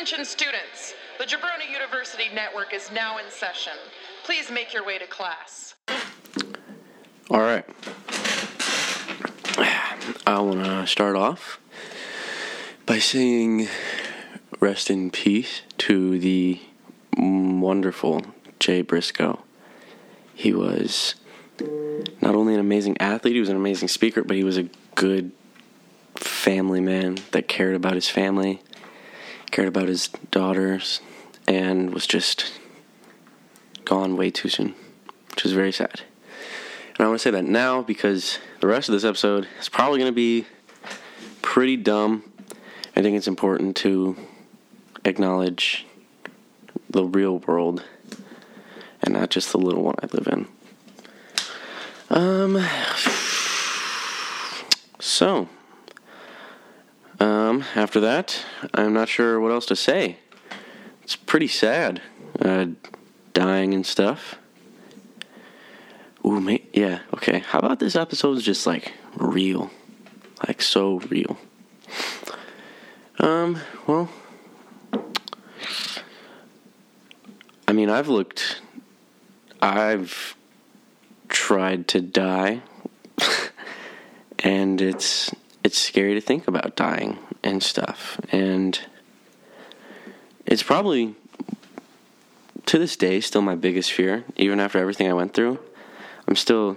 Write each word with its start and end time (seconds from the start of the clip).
Attention 0.00 0.24
students, 0.24 0.94
the 1.18 1.24
Jabroni 1.24 1.70
University 1.70 2.34
Network 2.34 2.72
is 2.72 2.90
now 2.90 3.18
in 3.18 3.30
session. 3.30 3.74
Please 4.24 4.50
make 4.50 4.72
your 4.72 4.82
way 4.82 4.96
to 4.96 5.06
class. 5.06 5.74
All 7.28 7.40
right. 7.42 7.66
I 10.26 10.40
want 10.40 10.64
to 10.64 10.86
start 10.86 11.16
off 11.16 11.60
by 12.86 12.98
saying 12.98 13.68
rest 14.58 14.88
in 14.88 15.10
peace 15.10 15.60
to 15.76 16.18
the 16.18 16.62
wonderful 17.18 18.22
Jay 18.58 18.80
Briscoe. 18.80 19.40
He 20.34 20.54
was 20.54 21.16
not 22.22 22.34
only 22.34 22.54
an 22.54 22.60
amazing 22.60 22.96
athlete, 23.02 23.34
he 23.34 23.40
was 23.40 23.50
an 23.50 23.56
amazing 23.56 23.88
speaker, 23.88 24.24
but 24.24 24.34
he 24.34 24.44
was 24.44 24.56
a 24.56 24.70
good 24.94 25.32
family 26.14 26.80
man 26.80 27.18
that 27.32 27.48
cared 27.48 27.74
about 27.74 27.96
his 27.96 28.08
family, 28.08 28.62
cared 29.50 29.68
about 29.68 29.88
his 29.88 30.08
daughters, 30.30 31.00
and 31.46 31.92
was 31.92 32.06
just 32.06 32.52
gone 33.84 34.16
way 34.16 34.30
too 34.30 34.48
soon, 34.48 34.74
which 35.30 35.44
is 35.44 35.52
very 35.52 35.72
sad. 35.72 36.02
And 36.90 37.06
I 37.06 37.08
want 37.08 37.18
to 37.18 37.22
say 37.22 37.30
that 37.30 37.44
now 37.44 37.82
because 37.82 38.38
the 38.60 38.66
rest 38.66 38.88
of 38.88 38.92
this 38.92 39.04
episode 39.04 39.48
is 39.58 39.68
probably 39.68 39.98
going 39.98 40.12
to 40.12 40.14
be 40.14 40.46
pretty 41.42 41.76
dumb. 41.76 42.22
I 42.94 43.02
think 43.02 43.16
it's 43.16 43.26
important 43.26 43.76
to 43.78 44.16
acknowledge 45.04 45.86
the 46.88 47.04
real 47.04 47.38
world 47.38 47.84
and 49.02 49.14
not 49.14 49.30
just 49.30 49.52
the 49.52 49.58
little 49.58 49.82
one 49.82 49.94
I 50.02 50.06
live 50.12 50.26
in. 50.26 50.46
Um, 52.10 52.56
so, 55.00 55.48
um, 57.20 57.64
after 57.74 58.00
that, 58.00 58.44
I'm 58.74 58.92
not 58.94 59.08
sure 59.08 59.38
what 59.38 59.52
else 59.52 59.66
to 59.66 59.76
say. 59.76 60.18
It's 61.02 61.16
pretty 61.16 61.48
sad, 61.48 62.00
uh, 62.40 62.66
dying 63.34 63.74
and 63.74 63.84
stuff. 63.84 64.36
Ooh, 66.24 66.40
mate, 66.40 66.68
yeah, 66.72 67.00
okay. 67.14 67.40
How 67.40 67.58
about 67.58 67.78
this 67.78 67.96
episode 67.96 68.38
is 68.38 68.44
just 68.44 68.66
like 68.66 68.94
real, 69.16 69.70
like 70.46 70.62
so 70.62 70.98
real. 71.00 71.38
Um, 73.18 73.60
well, 73.86 74.08
I 77.68 77.72
mean, 77.72 77.90
I've 77.90 78.08
looked, 78.08 78.60
I've 79.60 80.36
tried 81.28 81.86
to 81.88 82.00
die, 82.00 82.62
and 84.38 84.80
it's 84.80 85.34
it's 85.62 85.78
scary 85.78 86.14
to 86.14 86.20
think 86.20 86.48
about 86.48 86.76
dying 86.76 87.18
and 87.42 87.62
stuff, 87.62 88.20
and 88.32 88.78
it's 90.46 90.62
probably 90.62 91.14
to 92.66 92.78
this 92.78 92.96
day 92.96 93.20
still 93.20 93.42
my 93.42 93.54
biggest 93.54 93.92
fear, 93.92 94.24
even 94.36 94.60
after 94.60 94.78
everything 94.78 95.08
I 95.08 95.14
went 95.14 95.34
through. 95.34 95.58
I'm 96.28 96.36
still 96.36 96.76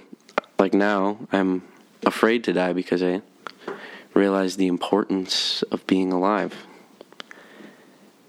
like 0.57 0.73
now 0.73 1.17
I'm 1.31 1.63
afraid 2.05 2.43
to 2.45 2.53
die 2.53 2.73
because 2.73 3.03
I 3.03 3.21
realize 4.13 4.55
the 4.55 4.67
importance 4.67 5.63
of 5.63 5.85
being 5.87 6.11
alive 6.11 6.65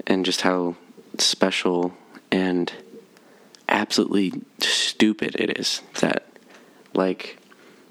and 0.06 0.24
just 0.24 0.42
how 0.42 0.76
special 1.18 1.94
and 2.30 2.72
absolutely 3.68 4.32
stupid 4.58 5.36
it 5.36 5.58
is 5.58 5.80
that 6.00 6.26
like 6.92 7.38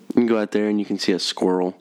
you 0.10 0.14
can 0.14 0.28
go 0.28 0.40
out 0.40 0.52
there 0.52 0.70
and 0.70 0.80
you 0.80 0.86
can 0.86 1.00
see 1.00 1.12
a 1.12 1.20
squirrel 1.20 1.76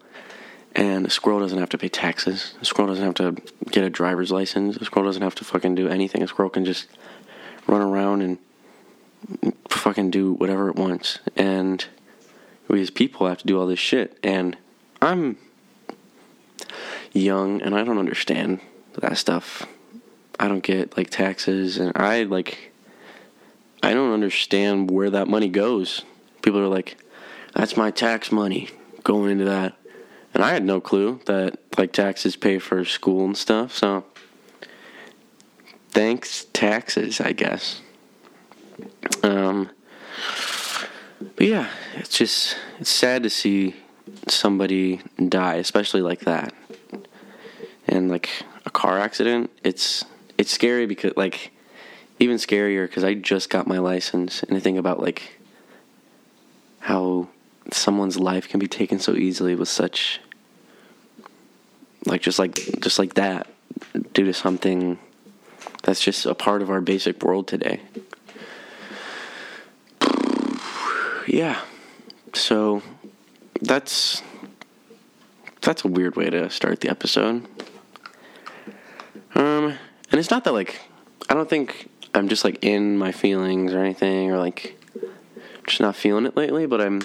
and 0.74 1.06
a 1.06 1.10
squirrel 1.10 1.40
doesn't 1.40 1.58
have 1.58 1.68
to 1.70 1.78
pay 1.78 1.88
taxes. 1.88 2.54
A 2.60 2.64
squirrel 2.64 2.88
doesn't 2.88 3.04
have 3.04 3.14
to 3.14 3.42
get 3.70 3.84
a 3.84 3.90
driver's 3.90 4.30
license. 4.30 4.76
A 4.76 4.84
squirrel 4.84 5.08
doesn't 5.08 5.22
have 5.22 5.34
to 5.36 5.44
fucking 5.44 5.74
do 5.74 5.88
anything. 5.88 6.22
A 6.22 6.28
squirrel 6.28 6.50
can 6.50 6.64
just 6.64 6.88
run 7.66 7.82
around 7.82 8.22
and 8.22 9.54
fucking 9.68 10.10
do 10.10 10.32
whatever 10.32 10.68
it 10.68 10.76
wants. 10.76 11.18
And 11.36 11.84
we 12.68 12.80
as 12.80 12.90
people 12.90 13.26
have 13.26 13.38
to 13.38 13.46
do 13.46 13.60
all 13.60 13.66
this 13.66 13.78
shit. 13.78 14.18
And 14.22 14.56
I'm 15.00 15.36
young 17.12 17.60
and 17.60 17.74
I 17.74 17.84
don't 17.84 17.98
understand 17.98 18.60
that 18.98 19.18
stuff. 19.18 19.66
I 20.40 20.48
don't 20.48 20.62
get 20.62 20.96
like 20.96 21.10
taxes 21.10 21.78
and 21.78 21.92
I 21.94 22.24
like 22.24 22.72
I 23.82 23.94
don't 23.94 24.12
understand 24.12 24.90
where 24.90 25.10
that 25.10 25.28
money 25.28 25.48
goes. 25.48 26.02
People 26.40 26.60
are 26.60 26.68
like, 26.68 26.96
that's 27.54 27.76
my 27.76 27.90
tax 27.90 28.30
money 28.30 28.70
going 29.02 29.32
into 29.32 29.44
that. 29.46 29.76
And 30.34 30.42
I 30.42 30.52
had 30.52 30.64
no 30.64 30.80
clue 30.80 31.20
that 31.26 31.58
like 31.76 31.92
taxes 31.92 32.36
pay 32.36 32.58
for 32.58 32.84
school 32.84 33.24
and 33.24 33.36
stuff. 33.36 33.74
So 33.74 34.04
thanks 35.90 36.46
taxes, 36.52 37.20
I 37.20 37.32
guess. 37.32 37.80
Um 39.22 39.70
but 41.36 41.46
yeah, 41.46 41.68
it's 41.96 42.18
just 42.18 42.56
it's 42.78 42.90
sad 42.90 43.22
to 43.22 43.30
see 43.30 43.76
somebody 44.28 45.00
die, 45.28 45.56
especially 45.56 46.02
like 46.02 46.20
that. 46.20 46.54
And 47.86 48.10
like 48.10 48.30
a 48.64 48.70
car 48.70 48.98
accident, 48.98 49.50
it's 49.62 50.04
it's 50.38 50.50
scary 50.50 50.86
because 50.86 51.12
like 51.16 51.52
even 52.18 52.36
scarier 52.36 52.86
because 52.86 53.04
I 53.04 53.14
just 53.14 53.50
got 53.50 53.66
my 53.66 53.78
license 53.78 54.42
and 54.42 54.56
I 54.56 54.60
think 54.60 54.78
about 54.78 55.00
like 55.00 55.38
how 56.80 57.28
someone's 57.70 58.18
life 58.18 58.48
can 58.48 58.58
be 58.58 58.66
taken 58.66 58.98
so 58.98 59.14
easily 59.14 59.54
with 59.54 59.68
such 59.68 60.20
like 62.06 62.22
just 62.22 62.38
like 62.38 62.54
just 62.80 62.98
like 62.98 63.14
that 63.14 63.46
due 64.12 64.24
to 64.24 64.34
something 64.34 64.98
that's 65.82 66.00
just 66.00 66.26
a 66.26 66.34
part 66.34 66.62
of 66.62 66.70
our 66.70 66.80
basic 66.80 67.22
world 67.22 67.46
today. 67.46 67.80
Yeah. 71.28 71.60
So 72.34 72.82
that's 73.60 74.22
that's 75.60 75.84
a 75.84 75.88
weird 75.88 76.16
way 76.16 76.28
to 76.28 76.50
start 76.50 76.80
the 76.80 76.90
episode. 76.90 77.46
Um 79.36 79.78
and 80.10 80.20
it's 80.20 80.30
not 80.30 80.42
that 80.44 80.52
like 80.52 80.80
I 81.28 81.34
don't 81.34 81.48
think 81.48 81.88
I'm 82.12 82.28
just 82.28 82.44
like 82.44 82.64
in 82.64 82.98
my 82.98 83.12
feelings 83.12 83.72
or 83.72 83.78
anything 83.78 84.32
or 84.32 84.38
like 84.38 84.76
just 85.66 85.80
not 85.80 85.94
feeling 85.94 86.26
it 86.26 86.36
lately, 86.36 86.66
but 86.66 86.80
I'm 86.80 87.02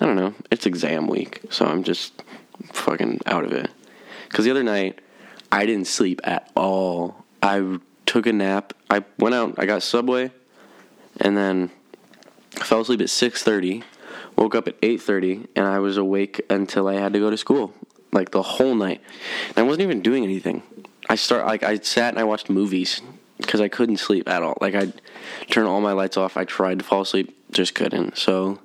I 0.00 0.06
don't 0.06 0.16
know. 0.16 0.34
It's 0.50 0.66
exam 0.66 1.06
week, 1.06 1.40
so 1.50 1.66
I'm 1.66 1.82
just 1.82 2.22
fucking 2.72 3.20
out 3.26 3.44
of 3.44 3.52
it. 3.52 3.70
Cuz 4.30 4.44
the 4.44 4.50
other 4.50 4.64
night 4.64 5.00
I 5.52 5.66
didn't 5.66 5.86
sleep 5.86 6.20
at 6.24 6.50
all. 6.56 7.24
I 7.42 7.78
took 8.06 8.26
a 8.26 8.32
nap. 8.32 8.72
I 8.90 9.04
went 9.18 9.34
out, 9.34 9.54
I 9.58 9.66
got 9.66 9.82
Subway 9.82 10.32
and 11.20 11.36
then 11.36 11.70
fell 12.50 12.80
asleep 12.80 13.00
at 13.00 13.08
6:30, 13.08 13.82
woke 14.36 14.54
up 14.54 14.68
at 14.68 14.80
8:30 14.80 15.46
and 15.54 15.66
I 15.66 15.78
was 15.78 15.96
awake 15.96 16.40
until 16.50 16.88
I 16.88 16.94
had 16.94 17.12
to 17.12 17.18
go 17.18 17.30
to 17.30 17.36
school 17.36 17.72
like 18.12 18.30
the 18.30 18.42
whole 18.42 18.74
night. 18.74 19.00
And 19.50 19.58
I 19.58 19.62
wasn't 19.62 19.82
even 19.82 20.00
doing 20.00 20.24
anything. 20.24 20.62
I 21.08 21.16
start 21.16 21.46
like 21.46 21.62
I 21.62 21.78
sat 21.78 22.14
and 22.14 22.18
I 22.18 22.24
watched 22.24 22.48
movies 22.48 23.02
because 23.36 23.60
I 23.60 23.68
couldn't 23.68 23.98
sleep 23.98 24.28
at 24.28 24.42
all. 24.42 24.56
Like 24.60 24.74
I 24.74 24.92
turned 25.50 25.68
all 25.68 25.80
my 25.80 25.92
lights 25.92 26.16
off. 26.16 26.36
I 26.36 26.44
tried 26.44 26.78
to 26.78 26.84
fall 26.84 27.02
asleep, 27.02 27.36
just 27.52 27.74
couldn't. 27.74 28.16
So 28.16 28.58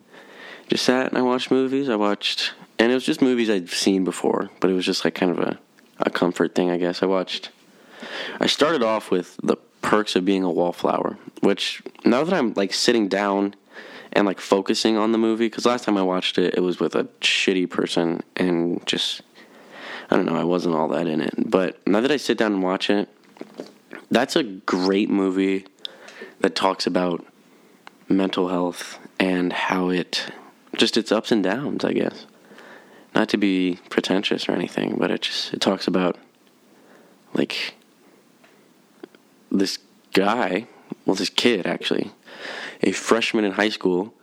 just 0.69 0.85
sat 0.85 1.09
and 1.09 1.18
I 1.18 1.22
watched 1.22 1.52
movies. 1.52 1.90
I 1.90 1.96
watched, 1.96 2.53
and 2.78 2.91
it 2.91 2.96
was 2.96 3.06
just 3.06 3.22
movies 3.22 3.50
I'd 3.50 3.69
seen 3.69 4.03
before, 4.06 4.50
but 4.59 4.69
it 4.69 4.74
was 4.74 4.85
just 4.85 5.03
like 5.03 5.16
kind 5.16 5.31
of 5.31 5.40
a 5.40 5.59
a 6.00 6.09
comfort 6.09 6.56
thing, 6.56 6.69
I 6.69 6.78
guess. 6.78 7.03
I 7.03 7.07
watched. 7.07 7.50
I 8.40 8.47
started 8.47 8.81
off 8.84 9.12
with 9.12 9.38
the 9.44 9.58
perks 9.81 10.16
of 10.16 10.24
being 10.24 10.44
a 10.44 10.50
wallflower, 10.50 11.18
which 11.41 11.81
now 12.06 12.24
that 12.24 12.34
I'm 12.34 12.53
like 12.53 12.74
sitting 12.74 13.09
down 13.09 13.56
and 14.13 14.25
like 14.25 14.40
focusing 14.40 14.97
on 14.97 15.12
the 15.12 15.18
movie, 15.18 15.47
because 15.47 15.66
last 15.66 15.84
time 15.84 15.97
I 15.97 16.02
watched 16.02 16.38
it, 16.38 16.56
it 16.56 16.62
was 16.62 16.79
with 16.79 16.96
a 16.96 17.03
shitty 17.22 17.69
person 17.69 18.24
and 18.38 18.85
just 18.88 19.22
I 20.09 20.16
don't 20.16 20.26
know, 20.26 20.35
I 20.35 20.43
wasn't 20.43 20.76
all 20.76 20.88
that 20.90 21.08
in 21.08 21.22
it. 21.22 21.34
But 21.38 21.85
now 21.85 22.02
that 22.02 22.11
I 22.11 22.17
sit 22.17 22.38
down 22.38 22.53
and 22.53 22.64
watch 22.64 22.90
it, 22.90 23.09
that's 24.09 24.35
a 24.35 24.43
great 24.43 25.09
movie 25.09 25.66
that 26.40 26.55
talks 26.55 26.88
about 26.88 27.26
mental 28.08 28.47
health 28.47 28.97
and 29.20 29.52
how 29.52 29.90
it 29.90 30.32
just 30.79 30.97
its 30.97 31.11
ups 31.11 31.31
and 31.31 31.43
downs, 31.43 31.85
I 31.85 31.93
guess. 31.93 32.26
Not 33.14 33.29
to 33.29 33.37
be 33.37 33.79
pretentious 33.90 34.47
or 34.47 34.53
anything, 34.53 34.96
but 34.97 35.11
it 35.11 35.22
just 35.22 35.53
it 35.53 35.61
talks 35.61 35.87
about 35.87 36.17
like 37.34 37.76
this 39.52 39.78
guy, 40.14 40.66
well 41.05 41.16
this 41.16 41.29
kid 41.29 41.67
actually, 41.67 42.11
a 42.81 42.91
freshman 42.91 43.46
in 43.46 43.52
high 43.53 43.70
school 43.70 44.14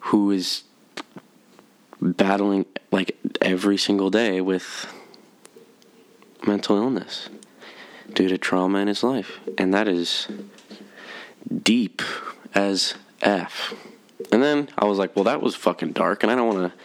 who 0.00 0.30
is 0.30 0.62
battling 2.00 2.64
like 2.90 3.18
every 3.40 3.76
single 3.76 4.10
day 4.10 4.40
with 4.40 4.86
mental 6.46 6.76
illness 6.76 7.28
due 8.14 8.28
to 8.28 8.38
trauma 8.38 8.78
in 8.78 8.88
his 8.88 9.02
life. 9.02 9.40
And 9.58 9.74
that 9.74 9.88
is 9.88 10.28
deep 11.62 12.00
as 12.54 12.94
F. 13.22 13.74
And 14.32 14.42
then 14.42 14.68
I 14.78 14.84
was 14.86 14.98
like, 14.98 15.16
well, 15.16 15.24
that 15.24 15.42
was 15.42 15.54
fucking 15.56 15.92
dark, 15.92 16.22
and 16.22 16.30
I 16.30 16.34
don't 16.34 16.54
want 16.54 16.72
to. 16.72 16.78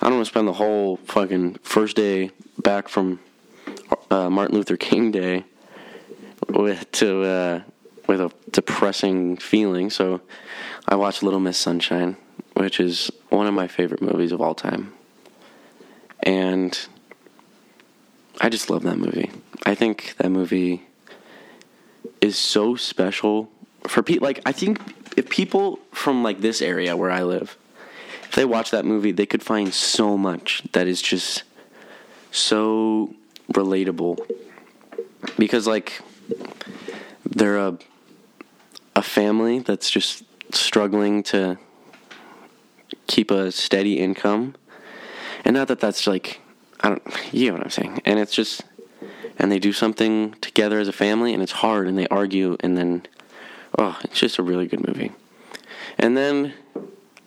I 0.00 0.06
don't 0.06 0.16
want 0.16 0.26
to 0.26 0.30
spend 0.30 0.48
the 0.48 0.52
whole 0.52 0.96
fucking 0.96 1.60
first 1.62 1.94
day 1.94 2.32
back 2.58 2.88
from 2.88 3.20
uh, 4.10 4.28
Martin 4.28 4.56
Luther 4.56 4.76
King 4.76 5.12
Day 5.12 5.44
with 6.48 6.90
to 6.92 7.22
uh, 7.22 7.60
with 8.08 8.20
a 8.20 8.32
depressing 8.50 9.36
feeling. 9.36 9.90
So 9.90 10.20
I 10.88 10.96
watched 10.96 11.22
Little 11.22 11.40
Miss 11.40 11.56
Sunshine, 11.56 12.16
which 12.54 12.80
is 12.80 13.10
one 13.28 13.46
of 13.46 13.54
my 13.54 13.68
favorite 13.68 14.02
movies 14.02 14.32
of 14.32 14.40
all 14.40 14.54
time, 14.54 14.92
and 16.20 16.78
I 18.40 18.48
just 18.48 18.70
love 18.70 18.82
that 18.82 18.98
movie. 18.98 19.30
I 19.64 19.74
think 19.74 20.16
that 20.18 20.30
movie 20.30 20.82
is 22.20 22.36
so 22.36 22.74
special 22.74 23.50
for 23.86 24.02
people. 24.02 24.26
Like 24.26 24.40
I 24.44 24.52
think 24.52 24.80
if 25.16 25.28
people 25.28 25.78
from 25.92 26.22
like 26.22 26.40
this 26.40 26.62
area 26.62 26.96
where 26.96 27.10
I 27.10 27.22
live, 27.22 27.56
if 28.24 28.32
they 28.32 28.44
watch 28.44 28.70
that 28.70 28.84
movie, 28.84 29.12
they 29.12 29.26
could 29.26 29.42
find 29.42 29.72
so 29.72 30.16
much 30.16 30.62
that 30.72 30.86
is 30.86 31.02
just 31.02 31.42
so 32.30 33.14
relatable. 33.52 34.18
Because 35.38 35.66
like 35.66 36.00
they're 37.24 37.58
a 37.58 37.78
a 38.94 39.02
family 39.02 39.58
that's 39.58 39.90
just 39.90 40.22
struggling 40.54 41.22
to 41.22 41.58
keep 43.06 43.30
a 43.30 43.50
steady 43.50 43.98
income. 43.98 44.54
And 45.44 45.54
not 45.54 45.68
that 45.68 45.80
that's 45.80 46.06
like 46.06 46.40
i 46.80 46.88
don't 46.88 47.02
you 47.32 47.48
know 47.48 47.54
what 47.54 47.64
i'm 47.64 47.70
saying. 47.70 48.00
And 48.04 48.18
it's 48.18 48.34
just 48.34 48.62
and 49.38 49.50
they 49.50 49.58
do 49.58 49.72
something 49.72 50.32
together 50.40 50.78
as 50.78 50.88
a 50.88 50.92
family 50.92 51.32
and 51.32 51.42
it's 51.42 51.52
hard 51.52 51.88
and 51.88 51.98
they 51.98 52.06
argue 52.08 52.56
and 52.60 52.76
then 52.76 53.06
oh 53.78 53.98
it's 54.04 54.18
just 54.18 54.38
a 54.38 54.42
really 54.42 54.66
good 54.66 54.86
movie. 54.86 55.12
And 55.98 56.16
then 56.16 56.54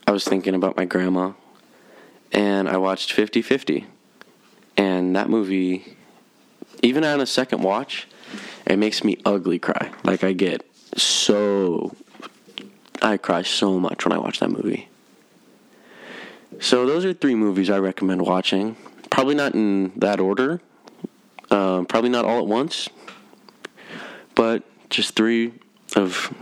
i 0.06 0.12
was 0.12 0.24
thinking 0.24 0.54
about 0.54 0.76
my 0.76 0.84
grandma 0.84 1.32
and 2.32 2.68
i 2.68 2.76
watched 2.76 3.14
50-50 3.14 3.84
and 4.76 5.16
that 5.16 5.28
movie 5.28 5.96
even 6.82 7.04
on 7.04 7.20
a 7.20 7.26
second 7.26 7.62
watch 7.62 8.06
it 8.66 8.78
makes 8.78 9.04
me 9.04 9.18
ugly 9.24 9.58
cry. 9.58 9.92
Like 10.04 10.24
i 10.24 10.32
get 10.32 10.64
so 10.96 11.94
i 13.02 13.16
cry 13.16 13.42
so 13.42 13.78
much 13.78 14.04
when 14.04 14.12
i 14.12 14.18
watch 14.18 14.40
that 14.40 14.50
movie. 14.50 14.88
So 16.60 16.86
those 16.86 17.04
are 17.04 17.12
three 17.12 17.34
movies 17.34 17.70
i 17.70 17.78
recommend 17.78 18.22
watching. 18.22 18.76
Probably 19.10 19.34
not 19.34 19.54
in 19.54 19.92
that 19.96 20.20
order. 20.20 20.60
Uh, 21.50 21.84
probably 21.84 22.10
not 22.10 22.24
all 22.24 22.40
at 22.40 22.46
once 22.46 22.88
but 24.36 24.62
just 24.88 25.16
three 25.16 25.52
of 25.96 26.32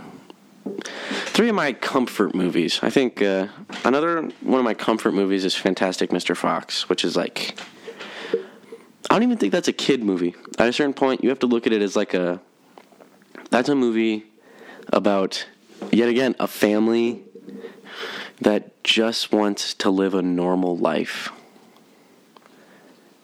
three 1.33 1.49
of 1.49 1.55
my 1.55 1.73
comfort 1.73 2.35
movies 2.35 2.79
i 2.83 2.89
think 2.89 3.21
uh, 3.21 3.47
another 3.83 4.21
one 4.41 4.59
of 4.59 4.63
my 4.63 4.73
comfort 4.73 5.13
movies 5.13 5.43
is 5.43 5.55
fantastic 5.55 6.11
mr 6.11 6.35
fox 6.35 6.87
which 6.89 7.03
is 7.03 7.15
like 7.15 7.59
I 9.09 9.13
don't 9.15 9.23
even 9.23 9.37
think 9.37 9.53
that's 9.53 9.67
a 9.67 9.73
kid 9.73 10.03
movie. 10.03 10.35
At 10.57 10.67
a 10.67 10.73
certain 10.73 10.93
point, 10.93 11.23
you 11.23 11.29
have 11.29 11.39
to 11.39 11.47
look 11.47 11.67
at 11.67 11.73
it 11.73 11.81
as 11.81 11.95
like 11.95 12.13
a. 12.13 12.41
That's 13.51 13.69
a 13.69 13.75
movie 13.75 14.25
about, 14.91 15.45
yet 15.91 16.09
again, 16.09 16.35
a 16.39 16.47
family 16.47 17.21
that 18.41 18.83
just 18.83 19.31
wants 19.31 19.73
to 19.75 19.89
live 19.89 20.15
a 20.15 20.21
normal 20.21 20.75
life. 20.75 21.29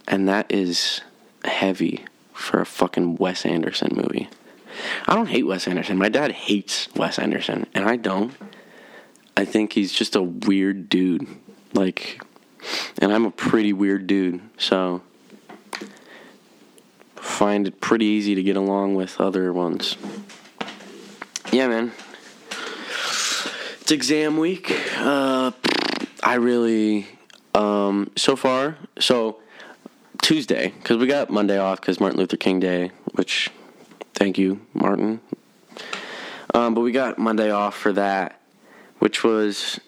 And 0.08 0.30
that 0.30 0.52
is 0.52 1.02
heavy 1.44 2.06
for 2.34 2.62
a 2.62 2.66
fucking 2.66 3.16
Wes 3.16 3.46
Anderson 3.46 3.92
movie. 3.96 4.30
I 5.08 5.16
don't 5.16 5.28
hate 5.28 5.46
Wes 5.46 5.68
Anderson. 5.68 5.98
My 5.98 6.10
dad 6.10 6.32
hates 6.32 6.88
Wes 6.96 7.20
Anderson, 7.20 7.68
and 7.74 7.86
I 7.86 7.96
don't. 7.96 8.34
I 9.36 9.46
think 9.46 9.74
he's 9.74 9.92
just 9.92 10.16
a 10.16 10.22
weird 10.22 10.90
dude. 10.90 11.28
Like, 11.74 12.22
and 13.00 13.14
I'm 13.14 13.26
a 13.26 13.32
pretty 13.32 13.74
weird 13.74 14.08
dude, 14.08 14.42
so 14.58 15.02
find 17.16 17.68
it 17.68 17.80
pretty 17.80 18.06
easy 18.06 18.36
to 18.36 18.44
get 18.44 18.56
along 18.58 18.96
with 18.96 19.20
other 19.20 19.54
ones. 19.54 19.96
Yeah, 21.52 21.68
man. 21.68 21.92
It's 23.82 23.92
exam 23.92 24.38
week. 24.38 24.72
Uh, 24.98 25.52
I 26.24 26.36
really, 26.36 27.08
um, 27.56 28.12
so 28.16 28.36
far, 28.36 28.78
so 29.00 29.40
Tuesday, 30.22 30.74
because 30.78 30.98
we 30.98 31.08
got 31.08 31.30
Monday 31.30 31.58
off 31.58 31.82
because 31.82 32.00
Martin 32.00 32.20
Luther 32.20 32.38
King 32.38 32.60
Day, 32.60 32.92
which, 33.16 33.50
thank 34.14 34.38
you, 34.38 34.62
Martin. 34.74 35.22
Um, 36.54 36.74
but 36.74 36.82
we 36.82 36.92
got 36.92 37.18
Monday 37.18 37.50
off 37.52 37.76
for 37.78 37.94
that, 37.94 38.40
which 39.00 39.24
was, 39.24 39.80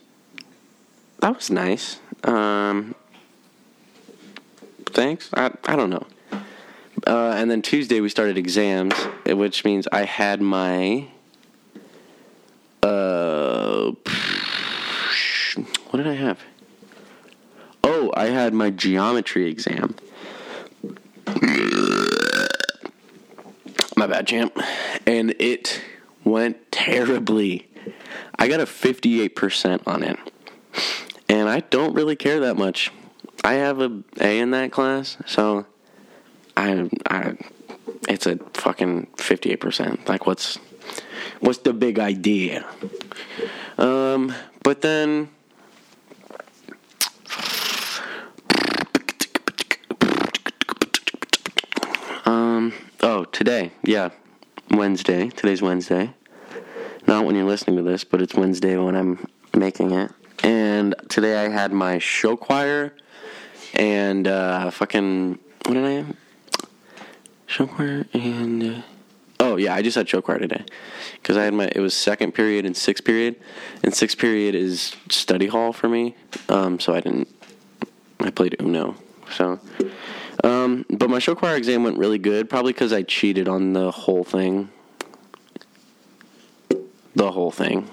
that 1.19 1.35
was 1.35 1.49
nice. 1.49 1.99
Um, 2.23 2.95
thanks. 4.85 5.29
I, 5.33 5.51
I 5.65 5.75
don't 5.75 5.89
know. 5.89 6.05
Uh, 7.05 7.33
and 7.35 7.51
then 7.51 7.61
Tuesday 7.61 7.99
we 7.99 8.07
started 8.07 8.37
exams, 8.37 8.93
which 9.25 9.65
means 9.65 9.87
I 9.91 10.05
had 10.05 10.41
my. 10.41 11.07
Uh, 12.81 13.91
what 15.89 15.97
did 15.97 16.07
I 16.07 16.13
have? 16.13 16.39
Oh, 17.83 18.11
I 18.15 18.27
had 18.27 18.53
my 18.53 18.69
geometry 18.69 19.49
exam. 19.49 19.95
My 24.03 24.07
bad, 24.07 24.27
champ. 24.27 24.59
And 25.07 25.33
it 25.39 25.81
went 26.25 26.73
terribly. 26.73 27.69
I 28.37 28.49
got 28.49 28.59
a 28.59 28.65
58% 28.65 29.87
on 29.87 30.03
it. 30.03 30.19
And 31.29 31.47
I 31.47 31.61
don't 31.61 31.93
really 31.93 32.17
care 32.17 32.41
that 32.41 32.57
much. 32.57 32.91
I 33.45 33.53
have 33.53 33.79
a 33.79 34.03
A 34.19 34.39
in 34.39 34.51
that 34.51 34.73
class, 34.73 35.15
so 35.25 35.65
I, 36.57 36.89
I, 37.09 37.37
it's 38.09 38.27
a 38.27 38.35
fucking 38.55 39.07
fifty-eight 39.15 39.61
percent. 39.61 40.09
Like, 40.09 40.27
what's, 40.27 40.59
what's 41.39 41.59
the 41.59 41.71
big 41.71 41.97
idea? 41.97 42.65
Um, 43.77 44.33
but 44.63 44.81
then. 44.81 45.29
Um. 52.25 52.73
Oh, 53.01 53.22
today, 53.33 53.71
yeah, 53.83 54.09
Wednesday. 54.69 55.27
Today's 55.29 55.61
Wednesday. 55.61 56.13
Not 57.07 57.25
when 57.25 57.35
you're 57.35 57.45
listening 57.45 57.75
to 57.77 57.83
this, 57.83 58.05
but 58.05 58.21
it's 58.21 58.33
Wednesday 58.35 58.77
when 58.77 58.95
I'm 58.95 59.27
making 59.53 59.91
it. 59.91 60.11
And 60.43 60.95
today 61.09 61.45
I 61.45 61.49
had 61.49 61.73
my 61.73 61.97
show 61.97 62.37
choir 62.37 62.93
and 63.73 64.27
uh, 64.27 64.69
fucking 64.69 65.39
what 65.65 65.73
did 65.73 65.83
I 65.83 65.91
have? 65.91 66.15
show 67.47 67.67
choir 67.67 68.05
and 68.13 68.63
uh, 68.63 68.81
oh 69.39 69.57
yeah, 69.57 69.75
I 69.75 69.81
just 69.81 69.95
had 69.95 70.07
show 70.07 70.21
choir 70.21 70.39
today 70.39 70.63
because 71.15 71.37
I 71.37 71.43
had 71.43 71.53
my 71.53 71.69
it 71.75 71.79
was 71.79 71.93
second 71.93 72.33
period 72.33 72.65
and 72.65 72.75
sixth 72.75 73.03
period, 73.03 73.35
and 73.83 73.93
sixth 73.93 74.17
period 74.17 74.55
is 74.55 74.95
study 75.09 75.47
hall 75.47 75.73
for 75.73 75.87
me, 75.89 76.15
um, 76.49 76.79
so 76.79 76.93
I 76.93 77.01
didn't. 77.01 77.27
I 78.19 78.29
played 78.31 78.55
Uno, 78.59 78.95
so. 79.31 79.59
Um, 80.43 80.85
but 80.89 81.09
my 81.09 81.19
show 81.19 81.35
choir 81.35 81.55
exam 81.55 81.83
went 81.83 81.97
really 81.97 82.17
good, 82.17 82.49
probably 82.49 82.73
because 82.73 82.91
I 82.91 83.03
cheated 83.03 83.47
on 83.47 83.73
the 83.73 83.91
whole 83.91 84.23
thing. 84.23 84.69
The 87.15 87.31
whole 87.31 87.51
thing. 87.51 87.89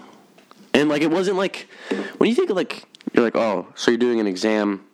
And 0.74 0.88
like 0.88 1.02
it 1.02 1.10
wasn't 1.10 1.36
like 1.36 1.68
when 2.18 2.28
you 2.28 2.34
think 2.34 2.50
of 2.50 2.56
like 2.56 2.84
you're 3.12 3.24
like, 3.24 3.36
oh, 3.36 3.68
so 3.74 3.90
you're 3.90 3.98
doing 3.98 4.20
an 4.20 4.26
exam 4.26 4.84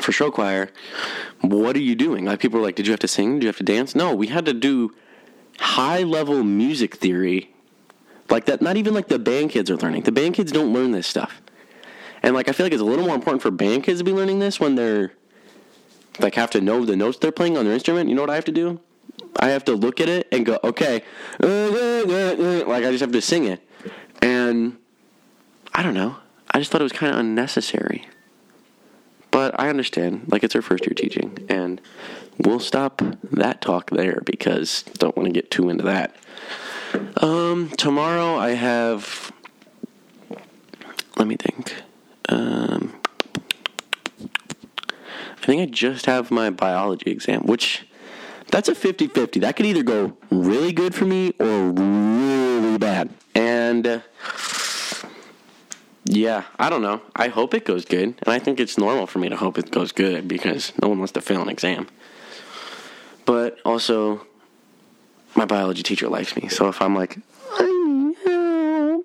for 0.00 0.12
show 0.12 0.30
choir, 0.30 0.70
what 1.40 1.76
are 1.76 1.80
you 1.80 1.94
doing? 1.94 2.24
Like 2.24 2.40
people 2.40 2.60
are 2.60 2.62
like, 2.62 2.76
did 2.76 2.86
you 2.86 2.92
have 2.92 3.00
to 3.00 3.08
sing? 3.08 3.34
Did 3.34 3.42
you 3.42 3.48
have 3.48 3.56
to 3.56 3.64
dance? 3.64 3.94
No, 3.94 4.14
we 4.14 4.28
had 4.28 4.44
to 4.46 4.54
do 4.54 4.94
high 5.58 6.02
level 6.02 6.42
music 6.44 6.96
theory. 6.96 7.54
Like 8.30 8.46
that 8.46 8.62
not 8.62 8.76
even 8.76 8.94
like 8.94 9.08
the 9.08 9.18
band 9.18 9.50
kids 9.50 9.70
are 9.70 9.76
learning. 9.76 10.02
The 10.02 10.12
band 10.12 10.34
kids 10.34 10.52
don't 10.52 10.72
learn 10.72 10.92
this 10.92 11.06
stuff. 11.06 11.42
And 12.22 12.34
like 12.34 12.48
I 12.48 12.52
feel 12.52 12.66
like 12.66 12.72
it's 12.72 12.82
a 12.82 12.86
little 12.86 13.06
more 13.06 13.14
important 13.14 13.42
for 13.42 13.50
band 13.50 13.84
kids 13.84 13.98
to 13.98 14.04
be 14.04 14.12
learning 14.12 14.38
this 14.38 14.60
when 14.60 14.76
they're 14.76 15.12
like 16.18 16.34
have 16.34 16.50
to 16.50 16.60
know 16.60 16.84
the 16.84 16.96
notes 16.96 17.18
they're 17.18 17.32
playing 17.32 17.56
on 17.56 17.64
their 17.64 17.74
instrument. 17.74 18.08
You 18.08 18.14
know 18.14 18.22
what 18.22 18.30
I 18.30 18.34
have 18.34 18.44
to 18.46 18.52
do? 18.52 18.80
I 19.36 19.48
have 19.48 19.64
to 19.64 19.74
look 19.74 20.00
at 20.00 20.08
it 20.08 20.28
and 20.30 20.44
go, 20.44 20.58
okay, 20.62 21.02
like 21.40 22.84
I 22.84 22.90
just 22.90 23.00
have 23.00 23.12
to 23.12 23.22
sing 23.22 23.44
it. 23.44 23.66
And 24.20 24.76
I 25.74 25.82
don't 25.82 25.94
know. 25.94 26.16
I 26.50 26.58
just 26.58 26.70
thought 26.70 26.80
it 26.80 26.84
was 26.84 26.92
kind 26.92 27.12
of 27.12 27.18
unnecessary. 27.18 28.06
But 29.30 29.58
I 29.58 29.70
understand, 29.70 30.26
like 30.28 30.44
it's 30.44 30.52
her 30.52 30.60
first 30.60 30.84
year 30.84 30.92
teaching, 30.94 31.46
and 31.48 31.80
we'll 32.38 32.60
stop 32.60 33.00
that 33.30 33.62
talk 33.62 33.90
there 33.90 34.20
because 34.26 34.82
don't 34.98 35.16
want 35.16 35.26
to 35.26 35.32
get 35.32 35.50
too 35.50 35.70
into 35.70 35.84
that. 35.84 36.14
Um, 37.16 37.70
tomorrow 37.70 38.36
I 38.36 38.50
have. 38.50 39.32
Let 41.16 41.26
me 41.26 41.36
think. 41.36 41.74
Um, 42.28 42.94
I 45.42 45.46
think 45.46 45.62
I 45.62 45.66
just 45.66 46.06
have 46.06 46.30
my 46.30 46.50
biology 46.50 47.10
exam, 47.10 47.42
which 47.42 47.86
that's 48.50 48.68
a 48.68 48.74
50 48.74 49.08
50. 49.08 49.40
That 49.40 49.56
could 49.56 49.66
either 49.66 49.82
go 49.82 50.16
really 50.30 50.72
good 50.72 50.94
for 50.94 51.04
me 51.04 51.34
or 51.38 51.70
really 51.70 52.78
bad. 52.78 53.10
And. 53.34 53.86
Uh, 53.86 54.00
yeah, 56.04 56.44
I 56.58 56.68
don't 56.68 56.82
know. 56.82 57.00
I 57.14 57.28
hope 57.28 57.54
it 57.54 57.64
goes 57.64 57.84
good, 57.84 58.02
and 58.02 58.28
I 58.28 58.38
think 58.38 58.58
it's 58.58 58.76
normal 58.76 59.06
for 59.06 59.18
me 59.20 59.28
to 59.28 59.36
hope 59.36 59.56
it 59.56 59.70
goes 59.70 59.92
good 59.92 60.26
because 60.26 60.72
no 60.82 60.88
one 60.88 60.98
wants 60.98 61.12
to 61.12 61.20
fail 61.20 61.40
an 61.42 61.48
exam. 61.48 61.86
But 63.24 63.58
also, 63.64 64.26
my 65.36 65.44
biology 65.44 65.82
teacher 65.82 66.08
likes 66.08 66.36
me. 66.36 66.48
So 66.48 66.68
if 66.68 66.82
I'm 66.82 66.96
like, 66.96 67.18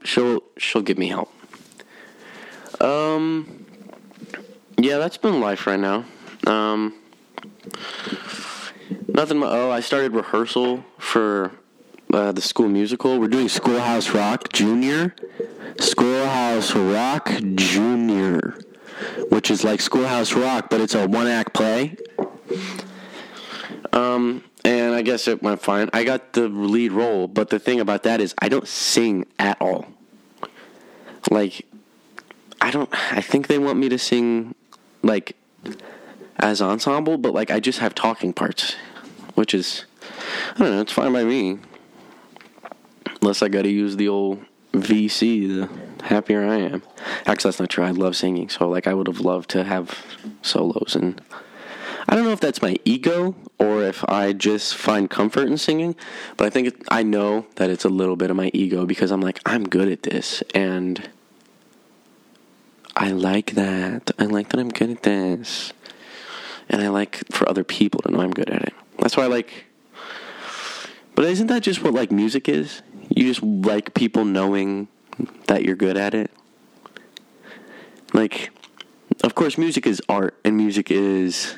she'll 0.04 0.42
she'll 0.58 0.82
give 0.82 0.98
me 0.98 1.08
help. 1.08 1.32
Um, 2.82 3.66
yeah, 4.78 4.98
that's 4.98 5.18
been 5.18 5.40
life 5.40 5.68
right 5.68 5.80
now. 5.80 6.06
Um, 6.46 6.96
nothing. 9.08 9.42
Oh, 9.44 9.72
I 9.72 9.80
started 9.80 10.14
rehearsal 10.14 10.84
for 10.98 11.52
uh, 12.14 12.32
the 12.32 12.42
school 12.42 12.70
musical. 12.70 13.20
We're 13.20 13.28
doing 13.28 13.50
Schoolhouse 13.50 14.12
Rock 14.12 14.54
Junior. 14.54 15.16
Schoolhouse 15.80 16.76
Rock 16.76 17.32
Junior, 17.56 18.58
which 19.30 19.52
is 19.52 19.64
like 19.64 19.82
Schoolhouse 19.82 20.34
Rock, 20.34 20.70
but 20.70 20.82
it's 20.82 20.96
a 20.96 21.08
one 21.08 21.28
act 21.28 21.54
play. 21.54 21.96
Um, 23.94 24.44
and 24.66 24.96
I 24.96 25.02
guess 25.02 25.28
it 25.28 25.42
went 25.44 25.62
fine. 25.62 25.90
I 25.94 26.04
got 26.04 26.34
the 26.34 26.48
lead 26.48 26.92
role, 26.92 27.28
but 27.28 27.50
the 27.50 27.60
thing 27.60 27.80
about 27.80 28.04
that 28.04 28.22
is 28.22 28.34
I 28.40 28.50
don't 28.50 28.68
sing 28.68 29.26
at 29.40 29.62
all. 29.62 29.86
Like, 31.30 31.66
I 32.60 32.72
don't. 32.72 32.90
I 33.12 33.22
think 33.22 33.48
they 33.48 33.60
want 33.60 33.78
me 33.78 33.90
to 33.90 34.00
sing, 34.00 34.56
like, 35.04 35.36
as 36.40 36.62
ensemble, 36.62 37.18
but 37.18 37.34
like 37.34 37.52
I 37.52 37.60
just 37.60 37.80
have 37.80 37.96
talking 37.96 38.34
parts, 38.34 38.76
which 39.36 39.54
is, 39.54 39.86
I 40.56 40.60
don't 40.60 40.72
know. 40.72 40.82
It's 40.82 40.94
fine 40.94 41.14
by 41.14 41.24
me. 41.24 41.60
Unless 43.22 43.42
I 43.42 43.48
got 43.48 43.64
to 43.64 43.70
use 43.70 43.96
the 43.96 44.08
old 44.08 44.46
VC, 44.74 45.48
the 45.48 46.06
happier 46.06 46.46
I 46.46 46.58
am. 46.58 46.84
Actually, 47.26 47.50
that's 47.50 47.60
not 47.60 47.70
true. 47.70 47.84
I 47.84 47.92
love 47.92 48.16
singing, 48.16 48.50
so 48.50 48.70
like 48.70 48.88
I 48.88 48.94
would 48.94 49.08
have 49.08 49.20
loved 49.20 49.50
to 49.52 49.64
have 49.64 50.06
solos, 50.42 50.96
and 50.96 51.22
I 52.08 52.16
don't 52.16 52.24
know 52.24 52.32
if 52.32 52.40
that's 52.40 52.62
my 52.62 52.78
ego 52.86 53.36
or 53.60 53.84
if 53.84 54.08
I 54.08 54.34
just 54.34 54.76
find 54.76 55.10
comfort 55.10 55.48
in 55.48 55.58
singing, 55.58 55.96
but 56.38 56.46
I 56.46 56.50
think 56.50 56.68
it, 56.68 56.76
I 56.90 57.04
know 57.04 57.48
that 57.56 57.70
it's 57.70 57.86
a 57.86 57.90
little 57.90 58.16
bit 58.16 58.30
of 58.30 58.38
my 58.38 58.52
ego 58.54 58.86
because 58.86 59.12
I'm 59.12 59.22
like 59.22 59.40
I'm 59.46 59.68
good 59.68 59.90
at 59.92 60.04
this, 60.04 60.44
and 60.54 61.10
I 62.96 63.12
like 63.12 63.52
that. 63.52 64.12
I 64.20 64.26
like 64.26 64.50
that 64.50 64.60
I'm 64.60 64.70
good 64.70 64.92
at 64.92 65.04
this, 65.04 65.74
and 66.70 66.82
I 66.82 66.90
like 66.90 67.24
for 67.32 67.48
other 67.50 67.64
people 67.64 68.02
to 68.02 68.12
know 68.12 68.22
I'm 68.22 68.32
good 68.32 68.50
at 68.50 68.62
it. 68.64 68.74
That's 69.00 69.18
why 69.18 69.24
I 69.24 69.28
like. 69.28 69.66
But 71.16 71.26
isn't 71.26 71.48
that 71.48 71.64
just 71.64 71.84
what 71.84 71.94
like 71.94 72.12
music 72.12 72.48
is? 72.48 72.82
You 73.16 73.26
just 73.26 73.42
like 73.42 73.94
people 73.94 74.26
knowing 74.26 74.88
that 75.48 75.64
you're 75.64 75.76
good 75.76 75.98
at 75.98 76.14
it. 76.14 76.32
Like, 78.14 78.52
of 79.24 79.36
course, 79.36 79.58
music 79.58 79.86
is 79.88 80.02
art, 80.08 80.36
and 80.44 80.56
music 80.56 80.92
is 80.92 81.56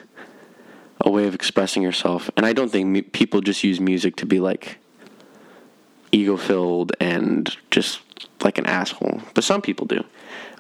a 1.02 1.10
way 1.10 1.28
of 1.28 1.36
expressing 1.36 1.84
yourself. 1.84 2.30
And 2.36 2.46
I 2.46 2.54
don't 2.54 2.72
think 2.72 3.12
people 3.14 3.42
just 3.42 3.64
use 3.64 3.80
music 3.80 4.16
to 4.18 4.26
be 4.26 4.40
like 4.40 4.78
ego 6.12 6.38
filled 6.38 6.92
and 7.00 7.56
just 7.72 8.00
like 8.44 8.58
an 8.58 8.66
asshole. 8.66 9.22
But 9.34 9.44
some 9.44 9.62
people 9.62 9.86
do. 9.86 10.04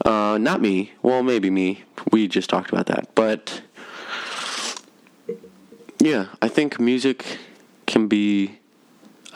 Uh, 0.05 0.37
not 0.39 0.61
me. 0.61 0.93
Well, 1.01 1.23
maybe 1.23 1.49
me. 1.49 1.83
We 2.11 2.27
just 2.27 2.49
talked 2.49 2.71
about 2.71 2.85
that. 2.87 3.13
But 3.15 3.61
yeah, 5.99 6.27
I 6.41 6.47
think 6.47 6.79
music 6.79 7.37
can 7.85 8.07
be 8.07 8.59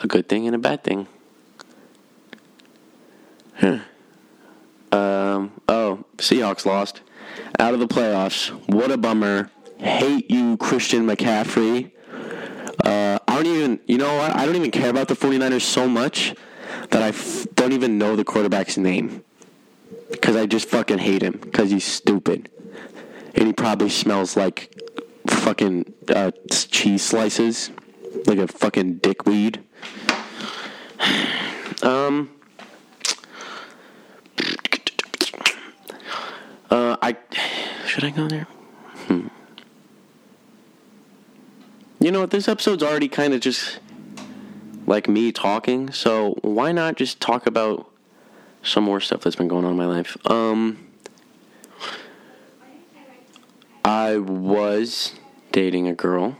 a 0.02 0.06
good 0.06 0.28
thing 0.28 0.46
and 0.46 0.54
a 0.54 0.58
bad 0.58 0.82
thing. 0.82 1.06
Huh. 3.56 3.78
Um, 4.90 5.52
oh, 5.68 6.04
Seahawks 6.16 6.64
lost. 6.64 7.00
Out 7.58 7.74
of 7.74 7.80
the 7.80 7.88
playoffs. 7.88 8.50
What 8.68 8.90
a 8.90 8.96
bummer. 8.96 9.50
Hate 9.78 10.30
you, 10.30 10.56
Christian 10.56 11.06
McCaffrey. 11.06 11.90
Uh, 12.84 13.18
I 13.28 13.34
don't 13.34 13.46
even, 13.46 13.80
you 13.86 13.98
know 13.98 14.16
what? 14.16 14.34
I 14.34 14.46
don't 14.46 14.56
even 14.56 14.70
care 14.70 14.90
about 14.90 15.08
the 15.08 15.14
49ers 15.14 15.62
so 15.62 15.88
much 15.88 16.34
that 16.90 17.02
I 17.02 17.08
f- 17.08 17.46
don't 17.54 17.72
even 17.72 17.98
know 17.98 18.16
the 18.16 18.24
quarterback's 18.24 18.76
name. 18.76 19.24
Because 20.10 20.36
I 20.36 20.46
just 20.46 20.68
fucking 20.68 20.98
hate 20.98 21.22
him. 21.22 21.38
Because 21.40 21.70
he's 21.70 21.84
stupid. 21.84 22.50
And 23.34 23.46
he 23.46 23.52
probably 23.52 23.88
smells 23.88 24.36
like 24.36 24.74
fucking 25.44 25.92
uh, 26.08 26.30
cheese 26.50 27.02
slices. 27.02 27.70
Like 28.26 28.38
a 28.38 28.46
fucking 28.46 28.98
dickweed. 28.98 29.62
Um. 31.82 32.30
Uh, 36.70 36.96
I 37.02 37.16
should 37.86 38.04
I 38.04 38.10
go 38.10 38.26
there? 38.26 38.46
Hmm. 39.06 39.26
You 42.00 42.10
know 42.10 42.20
what? 42.20 42.30
This 42.30 42.48
episode's 42.48 42.82
already 42.82 43.08
kind 43.08 43.34
of 43.34 43.40
just 43.40 43.80
like 44.86 45.08
me 45.08 45.30
talking, 45.30 45.92
so 45.92 46.38
why 46.42 46.72
not 46.72 46.96
just 46.96 47.20
talk 47.20 47.46
about 47.46 47.90
some 48.62 48.84
more 48.84 49.00
stuff 49.00 49.20
that's 49.20 49.36
been 49.36 49.48
going 49.48 49.64
on 49.64 49.72
in 49.72 49.76
my 49.76 49.86
life? 49.86 50.16
Um, 50.30 50.88
I 53.84 54.16
was 54.16 55.14
dating 55.54 55.86
a 55.86 55.94
girl, 55.94 56.36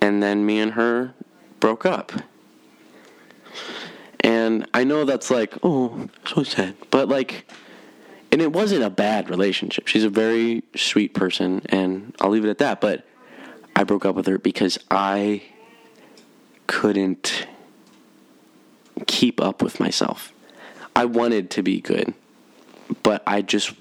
and 0.00 0.20
then 0.20 0.44
me 0.44 0.58
and 0.58 0.72
her 0.72 1.14
broke 1.60 1.86
up. 1.86 2.10
And 4.18 4.68
I 4.74 4.82
know 4.82 5.04
that's 5.04 5.30
like, 5.30 5.54
oh, 5.62 6.08
so 6.26 6.42
sad. 6.42 6.74
But 6.90 7.08
like, 7.08 7.48
and 8.32 8.42
it 8.42 8.52
wasn't 8.52 8.82
a 8.82 8.90
bad 8.90 9.30
relationship. 9.30 9.86
She's 9.86 10.02
a 10.02 10.10
very 10.10 10.64
sweet 10.74 11.14
person, 11.14 11.62
and 11.66 12.16
I'll 12.20 12.30
leave 12.30 12.44
it 12.44 12.50
at 12.50 12.58
that. 12.58 12.80
But 12.80 13.06
I 13.76 13.84
broke 13.84 14.04
up 14.04 14.16
with 14.16 14.26
her 14.26 14.36
because 14.36 14.80
I 14.90 15.42
couldn't 16.66 17.46
keep 19.06 19.40
up 19.40 19.62
with 19.62 19.78
myself. 19.78 20.32
I 20.96 21.04
wanted 21.04 21.48
to 21.52 21.62
be 21.62 21.80
good, 21.80 22.12
but 23.04 23.22
I 23.24 23.42
just, 23.42 23.72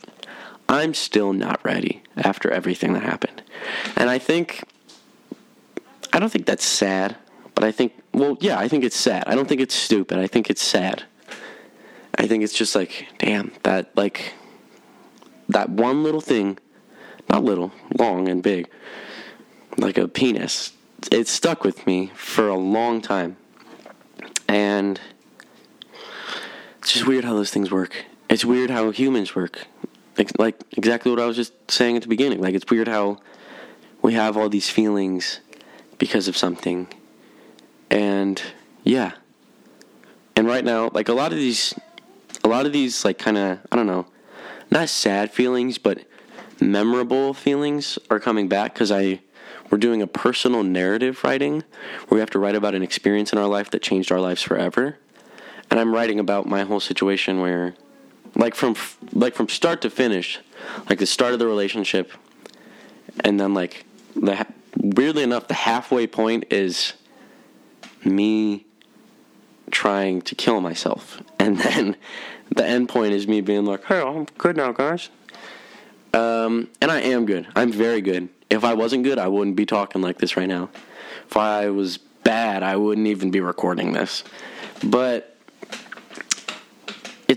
I'm 0.70 0.94
still 0.94 1.34
not 1.34 1.60
ready 1.66 2.04
after 2.16 2.52
everything 2.52 2.94
that 2.94 3.02
happened. 3.02 3.42
And 3.96 4.08
I 4.08 4.20
think, 4.20 4.64
I 6.14 6.20
don't 6.20 6.30
think 6.30 6.46
that's 6.46 6.64
sad, 6.64 7.18
but 7.56 7.64
I 7.64 7.72
think, 7.72 7.94
well, 8.14 8.38
yeah, 8.40 8.60
I 8.60 8.68
think 8.68 8.84
it's 8.84 8.96
sad. 8.96 9.24
I 9.26 9.34
don't 9.34 9.50
think 9.50 9.62
it's 9.62 9.74
stupid. 9.74 10.20
I 10.20 10.28
think 10.28 10.50
it's 10.50 10.62
sad. 10.62 11.04
I 12.20 12.28
think 12.28 12.44
it's 12.44 12.54
just 12.54 12.76
like, 12.76 13.08
damn, 13.18 13.52
that, 13.64 13.96
like, 13.98 14.34
that 15.48 15.70
one 15.70 16.04
little 16.04 16.22
thing, 16.22 16.60
not 17.30 17.44
little, 17.44 17.72
long 17.98 18.30
and 18.30 18.44
big, 18.44 18.70
like 19.78 19.98
a 19.98 20.08
penis, 20.08 20.74
it 21.12 21.28
stuck 21.28 21.64
with 21.64 21.88
me 21.88 22.12
for 22.14 22.48
a 22.48 22.56
long 22.56 23.02
time. 23.02 23.38
And 24.48 25.02
it's 26.78 26.94
just 26.94 27.08
weird 27.08 27.24
how 27.24 27.34
those 27.34 27.50
things 27.50 27.72
work. 27.72 28.06
It's 28.30 28.46
weird 28.46 28.70
how 28.70 28.92
humans 28.92 29.36
work. 29.36 29.66
Like, 30.38 30.56
exactly 30.76 31.12
what 31.12 31.20
I 31.20 31.26
was 31.26 31.36
just 31.36 31.54
saying 31.70 31.96
at 31.96 32.02
the 32.02 32.08
beginning. 32.08 32.42
Like 32.42 32.56
it's 32.56 32.70
weird 32.70 32.88
how 32.88 33.20
we 34.02 34.14
have 34.14 34.38
all 34.38 34.50
these 34.50 34.70
feelings 34.70 35.40
because 35.98 36.28
of 36.28 36.38
something. 36.38 36.88
And 37.90 38.42
yeah. 38.84 39.14
And 40.36 40.48
right 40.48 40.64
now, 40.64 40.90
like 40.94 41.10
a 41.10 41.14
lot 41.14 41.32
of 41.32 41.38
these 41.38 41.74
a 42.44 42.48
lot 42.48 42.66
of 42.66 42.72
these 42.72 43.04
like 43.04 43.18
kind 43.18 43.38
of 43.38 43.60
I 43.72 43.76
don't 43.76 43.88
know, 43.88 44.08
not 44.72 44.90
sad 44.90 45.32
feelings, 45.32 45.78
but 45.78 46.06
memorable 46.62 47.34
feelings 47.34 48.00
are 48.10 48.20
coming 48.20 48.48
back 48.48 48.74
cuz 48.76 48.92
I 48.92 49.22
we're 49.70 49.78
doing 49.78 50.02
a 50.02 50.08
personal 50.08 50.64
narrative 50.64 51.24
writing 51.24 51.64
where 52.08 52.18
we 52.18 52.20
have 52.20 52.30
to 52.32 52.40
write 52.40 52.56
about 52.56 52.74
an 52.74 52.82
experience 52.82 53.32
in 53.32 53.38
our 53.38 53.48
life 53.48 53.70
that 53.72 53.82
changed 53.82 54.12
our 54.12 54.20
lives 54.20 54.42
forever. 54.42 54.98
And 55.70 55.80
I'm 55.80 55.94
writing 55.94 56.20
about 56.20 56.48
my 56.48 56.64
whole 56.64 56.80
situation 56.80 57.40
where 57.40 57.76
like 58.36 58.56
from 58.56 58.76
like 59.14 59.36
from 59.36 59.50
start 59.50 59.82
to 59.82 59.90
finish, 59.90 60.40
like 60.90 61.00
the 61.00 61.06
start 61.06 61.34
of 61.34 61.40
the 61.40 61.48
relationship 61.48 62.12
and 63.22 63.40
then 63.40 63.54
like 63.54 63.86
the 64.16 64.46
weirdly 64.78 65.24
enough 65.24 65.48
the 65.48 65.54
halfway 65.54 66.08
point 66.08 66.46
is 66.52 66.94
me 68.04 68.66
trying 69.72 70.22
to 70.22 70.36
kill 70.36 70.62
myself. 70.62 71.22
And 71.40 71.58
then 71.58 71.96
the 72.54 72.66
end 72.66 72.90
point 72.90 73.14
is 73.14 73.28
me 73.28 73.40
being 73.42 73.66
like 73.66 73.86
hey 73.86 74.02
i'm 74.02 74.26
good 74.38 74.58
now 74.58 74.72
guys. 74.72 75.10
Um, 76.14 76.70
and 76.82 76.92
i 76.92 77.00
am 77.00 77.26
good. 77.26 77.48
I'm 77.56 77.72
very 77.72 78.02
good. 78.02 78.30
If 78.50 78.64
i 78.64 78.74
wasn't 78.74 79.04
good 79.04 79.18
i 79.18 79.28
wouldn't 79.28 79.56
be 79.56 79.66
talking 79.66 80.02
like 80.02 80.18
this 80.20 80.38
right 80.38 80.48
now. 80.48 80.70
If 81.28 81.38
i 81.38 81.70
was 81.70 81.98
bad 81.98 82.62
i 82.62 82.76
wouldn't 82.76 83.08
even 83.08 83.32
be 83.32 83.40
recording 83.40 83.94
this. 83.94 84.24
But 84.84 85.29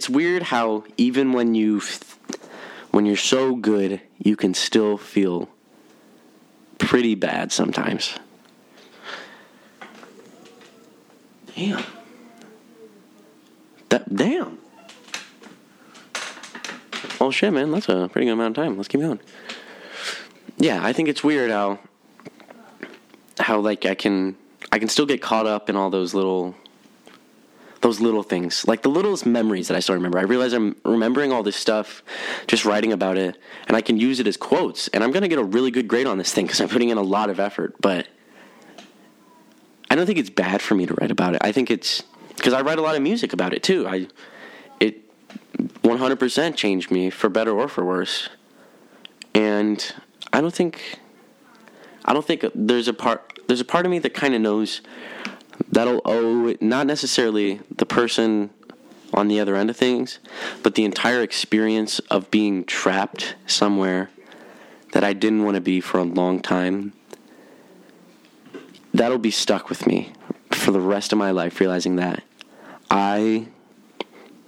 it's 0.03 0.11
weird 0.11 0.43
how 0.43 0.83
even 0.97 1.33
when 1.33 1.55
you 1.55 1.81
when 2.91 3.07
you're 3.07 3.15
so 3.17 3.55
good 3.55 4.01
you 4.19 4.35
can 4.35 4.53
still 4.53 4.99
feel 4.99 5.49
pretty 6.79 7.15
bad 7.15 7.53
sometimes. 7.53 8.19
Damn. 11.55 11.85
That 13.91 14.13
damn. 14.13 14.59
Well 17.21 17.31
shit 17.31 17.53
man. 17.53 17.71
That's 17.71 17.89
a 17.89 18.09
pretty 18.09 18.25
good 18.27 18.33
amount 18.33 18.59
of 18.59 18.65
time. 18.65 18.77
Let's 18.77 18.89
keep 18.89 19.03
going. 19.03 19.21
Yeah 20.57 20.85
i 20.85 20.93
think 20.93 21.09
it's 21.09 21.23
weird 21.23 21.53
how 21.53 21.79
how 23.39 23.61
like 23.61 23.87
i 23.87 23.95
can 23.95 24.37
I 24.73 24.79
can 24.79 24.89
still 24.89 25.05
get 25.05 25.21
caught 25.21 25.47
up 25.47 25.69
in 25.69 25.77
all 25.77 25.91
those 25.91 26.15
little 26.15 26.55
those 27.83 28.01
little 28.01 28.23
things, 28.23 28.67
like 28.67 28.83
the 28.83 28.89
littlest 28.89 29.27
memories 29.27 29.69
that 29.69 29.77
I 29.77 29.81
still 29.81 29.97
remember. 29.97 30.19
I 30.19 30.23
realize 30.23 30.53
I'm 30.53 30.77
remembering 30.85 31.33
all 31.33 31.43
this 31.43 31.57
stuff, 31.57 32.03
just 32.47 32.65
writing 32.65 32.93
about 32.93 33.19
it, 33.19 33.37
and 33.67 33.77
I 33.77 33.81
can 33.81 33.99
use 33.99 34.21
it 34.21 34.27
as 34.27 34.37
quotes. 34.37 34.89
And 34.89 35.05
I'm 35.05 35.11
gonna 35.11 35.29
get 35.29 35.39
a 35.39 35.45
really 35.45 35.71
good 35.71 35.89
grade 35.89 36.07
on 36.07 36.17
this 36.17 36.33
thing 36.33 36.47
because 36.47 36.61
I'm 36.61 36.69
putting 36.69 36.89
in 36.89 36.97
a 36.97 37.03
lot 37.03 37.29
of 37.29 37.41
effort. 37.41 37.75
But 37.81 38.07
I 39.91 39.97
don't 39.97 40.07
think 40.07 40.19
it's 40.19 40.31
bad 40.31 40.63
for 40.63 40.75
me 40.75 40.87
to 40.87 40.95
write 40.95 41.11
about 41.11 41.35
it. 41.35 41.43
I 41.45 41.53
think 41.53 41.71
it's 41.71 42.05
because 42.37 42.53
I 42.53 42.63
write 42.63 42.79
a 42.79 42.83
lot 42.83 42.97
of 42.97 43.03
music 43.03 43.33
about 43.33 43.53
it 43.53 43.63
too. 43.63 43.87
I 43.87 44.07
it 44.79 45.03
100% 45.83 46.57
changed 46.57 46.91
me 46.91 47.11
for 47.11 47.29
better 47.29 47.51
or 47.51 47.69
for 47.69 47.85
worse, 47.85 48.29
and 49.35 49.93
I 50.33 50.41
don't 50.41 50.55
think 50.55 51.01
I 52.05 52.13
don't 52.13 52.25
think 52.25 52.45
there's 52.55 52.87
a 52.87 52.95
part 52.95 53.41
there's 53.49 53.61
a 53.61 53.65
part 53.65 53.87
of 53.87 53.91
me 53.91 53.99
that 53.99 54.15
kind 54.15 54.35
of 54.35 54.41
knows 54.41 54.83
that'll 55.71 56.03
owe 56.05 56.55
not 56.61 56.87
necessarily 56.87 57.61
the 57.75 57.87
person 57.87 58.51
on 59.15 59.29
the 59.29 59.41
other 59.41 59.57
end 59.57 59.71
of 59.71 59.77
things, 59.77 60.19
but 60.63 60.75
the 60.75 60.85
entire 60.85 61.23
experience 61.23 61.99
of 62.11 62.31
being 62.31 62.65
trapped 62.65 63.35
somewhere 63.47 64.11
that 64.93 65.05
I 65.05 65.13
didn't 65.13 65.45
want 65.45 65.57
to 65.57 65.61
be 65.61 65.81
for 65.81 65.99
a 65.99 66.05
long 66.05 66.41
time. 66.41 66.93
That'll 68.95 69.19
be 69.19 69.31
stuck 69.31 69.69
with 69.69 69.87
me 69.87 70.13
for 70.51 70.71
the 70.71 70.81
rest 70.81 71.13
of 71.13 71.19
my 71.19 71.31
life, 71.31 71.61
realizing 71.61 71.97
that 71.97 72.23
I. 72.91 73.49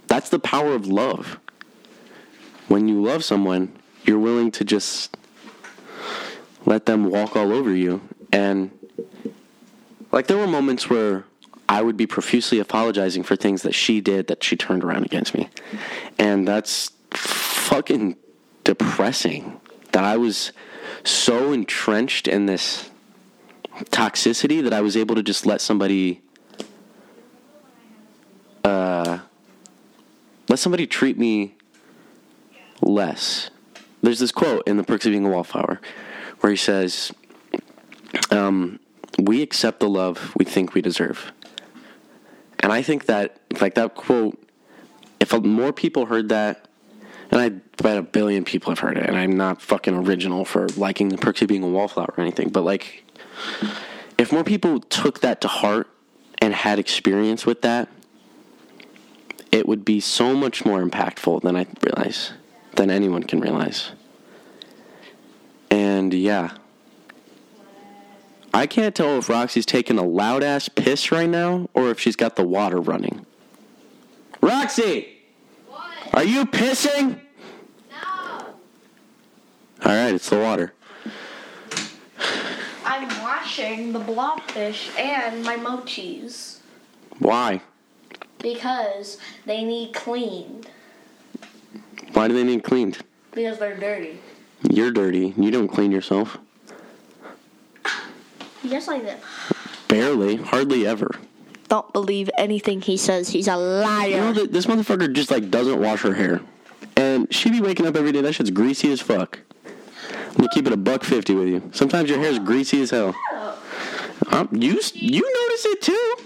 That's 0.06 0.28
the 0.28 0.38
power 0.38 0.74
of 0.74 0.86
love. 0.86 1.38
When 2.68 2.88
you 2.88 3.02
love 3.02 3.24
someone, 3.24 3.72
you're 4.04 4.18
willing 4.18 4.50
to 4.52 4.64
just 4.64 5.16
let 6.66 6.86
them 6.86 7.10
walk 7.10 7.36
all 7.36 7.52
over 7.52 7.74
you. 7.74 8.00
And 8.32 8.70
like 10.14 10.28
there 10.28 10.36
were 10.36 10.46
moments 10.46 10.88
where 10.88 11.24
I 11.68 11.82
would 11.82 11.96
be 11.96 12.06
profusely 12.06 12.60
apologizing 12.60 13.24
for 13.24 13.34
things 13.34 13.62
that 13.62 13.74
she 13.74 14.00
did 14.00 14.28
that 14.28 14.44
she 14.44 14.56
turned 14.56 14.84
around 14.84 15.04
against 15.04 15.34
me. 15.34 15.48
And 16.20 16.46
that's 16.46 16.92
fucking 17.10 18.16
depressing 18.62 19.60
that 19.90 20.04
I 20.04 20.16
was 20.16 20.52
so 21.02 21.52
entrenched 21.52 22.28
in 22.28 22.46
this 22.46 22.90
toxicity 23.86 24.62
that 24.62 24.72
I 24.72 24.80
was 24.82 24.96
able 24.96 25.16
to 25.16 25.22
just 25.22 25.46
let 25.46 25.60
somebody 25.60 26.22
uh 28.62 29.18
let 30.48 30.60
somebody 30.60 30.86
treat 30.86 31.18
me 31.18 31.56
less. 32.80 33.50
There's 34.00 34.20
this 34.20 34.30
quote 34.30 34.62
in 34.68 34.76
The 34.76 34.84
Perks 34.84 35.06
of 35.06 35.10
Being 35.10 35.26
a 35.26 35.28
Wallflower 35.28 35.80
where 36.38 36.50
he 36.50 36.56
says, 36.56 37.10
um, 38.30 38.78
we 39.24 39.42
accept 39.42 39.80
the 39.80 39.88
love 39.88 40.34
we 40.36 40.44
think 40.44 40.74
we 40.74 40.82
deserve. 40.82 41.32
And 42.60 42.72
I 42.72 42.82
think 42.82 43.06
that, 43.06 43.38
like 43.60 43.74
that 43.74 43.94
quote, 43.94 44.38
if 45.20 45.32
more 45.42 45.72
people 45.72 46.06
heard 46.06 46.28
that, 46.28 46.68
and 47.30 47.40
I 47.40 47.48
bet 47.82 47.96
a 47.96 48.02
billion 48.02 48.44
people 48.44 48.70
have 48.70 48.78
heard 48.78 48.98
it, 48.98 49.06
and 49.06 49.16
I'm 49.16 49.36
not 49.36 49.62
fucking 49.62 49.94
original 49.94 50.44
for 50.44 50.68
liking 50.76 51.08
the 51.08 51.18
perks 51.18 51.42
of 51.42 51.48
being 51.48 51.62
a 51.62 51.68
wallflower 51.68 52.14
or 52.16 52.20
anything, 52.20 52.50
but 52.50 52.62
like, 52.62 53.04
if 54.18 54.30
more 54.30 54.44
people 54.44 54.80
took 54.80 55.20
that 55.20 55.40
to 55.40 55.48
heart 55.48 55.88
and 56.38 56.54
had 56.54 56.78
experience 56.78 57.46
with 57.46 57.62
that, 57.62 57.88
it 59.50 59.66
would 59.66 59.84
be 59.84 60.00
so 60.00 60.34
much 60.34 60.64
more 60.64 60.84
impactful 60.84 61.42
than 61.42 61.56
I 61.56 61.66
realize, 61.82 62.32
than 62.74 62.90
anyone 62.90 63.22
can 63.22 63.40
realize. 63.40 63.90
And 65.70 66.12
yeah, 66.12 66.56
I 68.54 68.68
can't 68.68 68.94
tell 68.94 69.18
if 69.18 69.28
Roxy's 69.28 69.66
taking 69.66 69.98
a 69.98 70.04
loud 70.04 70.44
ass 70.44 70.68
piss 70.68 71.10
right 71.10 71.28
now 71.28 71.68
or 71.74 71.90
if 71.90 71.98
she's 71.98 72.14
got 72.14 72.36
the 72.36 72.44
water 72.44 72.80
running. 72.80 73.26
Roxy! 74.40 75.08
What? 75.68 75.90
Are 76.14 76.22
you 76.22 76.46
pissing? 76.46 77.18
No. 77.90 78.46
Alright, 79.84 80.14
it's 80.14 80.30
the 80.30 80.38
water. 80.38 80.72
I'm 82.84 83.08
washing 83.24 83.92
the 83.92 83.98
blobfish 83.98 84.96
and 85.00 85.42
my 85.42 85.56
mochis 85.56 86.58
Why? 87.18 87.60
because 88.38 89.18
they 89.46 89.64
need 89.64 89.94
cleaned 89.94 90.68
Why 92.12 92.28
do 92.28 92.34
they 92.34 92.44
need 92.44 92.62
cleaned? 92.62 92.98
because 93.32 93.58
they're 93.58 93.76
dirty. 93.76 94.20
You're 94.70 94.92
dirty. 94.92 95.34
You 95.36 95.50
don't 95.50 95.66
clean 95.66 95.90
yourself. 95.90 96.38
Yes, 98.64 98.88
I 98.88 98.98
do. 98.98 99.12
Barely. 99.88 100.36
Hardly 100.36 100.86
ever. 100.86 101.10
Don't 101.68 101.92
believe 101.92 102.30
anything 102.38 102.80
he 102.80 102.96
says. 102.96 103.28
He's 103.28 103.48
a 103.48 103.56
liar. 103.56 104.08
You 104.08 104.16
know 104.16 104.32
that 104.32 104.52
this 104.52 104.66
motherfucker 104.66 105.12
just 105.12 105.30
like 105.30 105.50
doesn't 105.50 105.80
wash 105.80 106.02
her 106.02 106.14
hair. 106.14 106.40
And 106.96 107.32
she 107.34 107.50
be 107.50 107.60
waking 107.60 107.86
up 107.86 107.96
every 107.96 108.12
day, 108.12 108.20
that 108.20 108.34
shit's 108.34 108.50
greasy 108.50 108.92
as 108.92 109.00
fuck. 109.00 109.40
Let 110.28 110.38
me 110.38 110.48
keep 110.52 110.66
it 110.66 110.72
a 110.72 110.76
buck 110.76 111.04
fifty 111.04 111.34
with 111.34 111.48
you. 111.48 111.70
Sometimes 111.72 112.10
your 112.10 112.18
hair's 112.18 112.38
greasy 112.38 112.82
as 112.82 112.90
hell. 112.90 113.14
Um, 114.28 114.48
you 114.52 114.80
you 114.94 115.22
notice 115.22 115.64
it 115.64 115.82
too. 115.82 116.16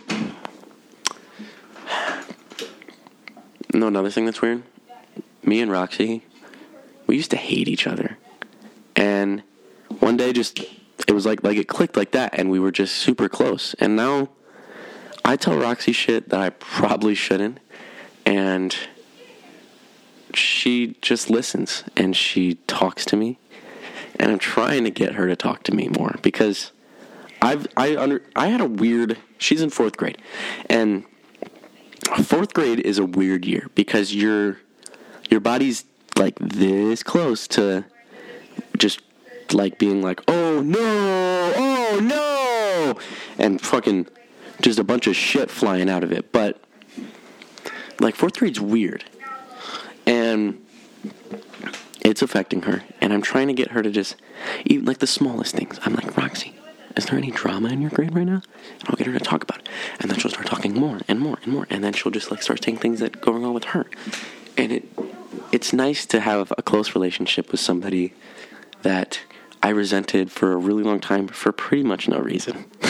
No, 3.74 3.86
another 3.88 4.10
thing 4.10 4.24
that's 4.26 4.40
weird. 4.40 4.62
Me 5.42 5.60
and 5.60 5.70
Roxy, 5.70 6.24
we 7.06 7.16
used 7.16 7.30
to 7.30 7.36
hate 7.36 7.68
each 7.68 7.86
other, 7.86 8.16
and 8.96 9.42
one 10.00 10.16
day 10.16 10.32
just 10.32 10.58
it 11.06 11.12
was 11.12 11.26
like 11.26 11.42
like 11.42 11.56
it 11.56 11.68
clicked 11.68 11.96
like 11.96 12.12
that, 12.12 12.38
and 12.38 12.50
we 12.50 12.58
were 12.58 12.72
just 12.72 12.96
super 12.96 13.28
close. 13.28 13.74
And 13.74 13.96
now 13.96 14.28
I 15.24 15.36
tell 15.36 15.56
Roxy 15.56 15.92
shit 15.92 16.30
that 16.30 16.40
I 16.40 16.50
probably 16.50 17.14
shouldn't, 17.14 17.58
and 18.26 18.76
she 20.34 20.96
just 21.00 21.30
listens 21.30 21.84
and 21.96 22.16
she 22.16 22.54
talks 22.66 23.04
to 23.06 23.16
me, 23.16 23.38
and 24.18 24.32
I'm 24.32 24.38
trying 24.38 24.84
to 24.84 24.90
get 24.90 25.14
her 25.14 25.26
to 25.26 25.36
talk 25.36 25.62
to 25.64 25.74
me 25.74 25.88
more 25.88 26.16
because 26.22 26.72
I've 27.40 27.66
I 27.76 27.96
under 27.96 28.22
I 28.34 28.48
had 28.48 28.60
a 28.60 28.66
weird. 28.66 29.18
She's 29.38 29.62
in 29.62 29.70
fourth 29.70 29.96
grade, 29.96 30.18
and 30.68 31.04
fourth 32.24 32.52
grade 32.54 32.80
is 32.80 32.98
a 32.98 33.06
weird 33.06 33.44
year 33.44 33.68
because 33.74 34.14
your 34.14 34.58
your 35.30 35.40
body's 35.40 35.84
like 36.16 36.38
this 36.40 37.02
close 37.02 37.46
to 37.48 37.84
just 38.76 39.00
like 39.54 39.78
being 39.78 40.02
like, 40.02 40.20
oh 40.28 40.60
no, 40.60 41.52
oh 41.56 42.00
no, 42.02 42.98
and 43.38 43.60
fucking 43.60 44.06
just 44.60 44.78
a 44.78 44.84
bunch 44.84 45.06
of 45.06 45.16
shit 45.16 45.50
flying 45.50 45.88
out 45.88 46.04
of 46.04 46.12
it. 46.12 46.32
But 46.32 46.60
like 48.00 48.14
fourth 48.14 48.38
grade's 48.38 48.60
weird, 48.60 49.04
and 50.06 50.64
it's 52.00 52.22
affecting 52.22 52.62
her. 52.62 52.82
And 53.00 53.12
I'm 53.12 53.22
trying 53.22 53.48
to 53.48 53.54
get 53.54 53.72
her 53.72 53.82
to 53.82 53.90
just 53.90 54.16
even 54.64 54.84
like 54.86 54.98
the 54.98 55.06
smallest 55.06 55.54
things. 55.54 55.78
I'm 55.84 55.94
like, 55.94 56.16
Roxy, 56.16 56.54
is 56.96 57.06
there 57.06 57.18
any 57.18 57.30
drama 57.30 57.68
in 57.68 57.80
your 57.80 57.90
grade 57.90 58.14
right 58.14 58.26
now? 58.26 58.42
And 58.80 58.88
I'll 58.88 58.96
get 58.96 59.06
her 59.06 59.12
to 59.12 59.24
talk 59.24 59.42
about 59.42 59.60
it, 59.60 59.68
and 60.00 60.10
then 60.10 60.18
she'll 60.18 60.30
start 60.30 60.46
talking 60.46 60.74
more 60.74 61.00
and 61.08 61.20
more 61.20 61.38
and 61.42 61.52
more, 61.52 61.66
and 61.70 61.82
then 61.82 61.92
she'll 61.92 62.12
just 62.12 62.30
like 62.30 62.42
start 62.42 62.62
saying 62.62 62.78
things 62.78 63.00
that 63.00 63.20
going 63.20 63.44
on 63.44 63.54
with 63.54 63.64
her, 63.64 63.86
and 64.56 64.72
it 64.72 64.84
it's 65.52 65.72
nice 65.72 66.04
to 66.06 66.20
have 66.20 66.52
a 66.58 66.62
close 66.62 66.94
relationship 66.94 67.50
with 67.50 67.60
somebody 67.60 68.12
that 68.82 69.20
I 69.68 69.72
resented 69.72 70.32
for 70.32 70.54
a 70.54 70.56
really 70.56 70.82
long 70.82 70.98
time 70.98 71.28
for 71.28 71.52
pretty 71.52 71.82
much 71.82 72.08
no 72.08 72.18
reason. 72.18 72.64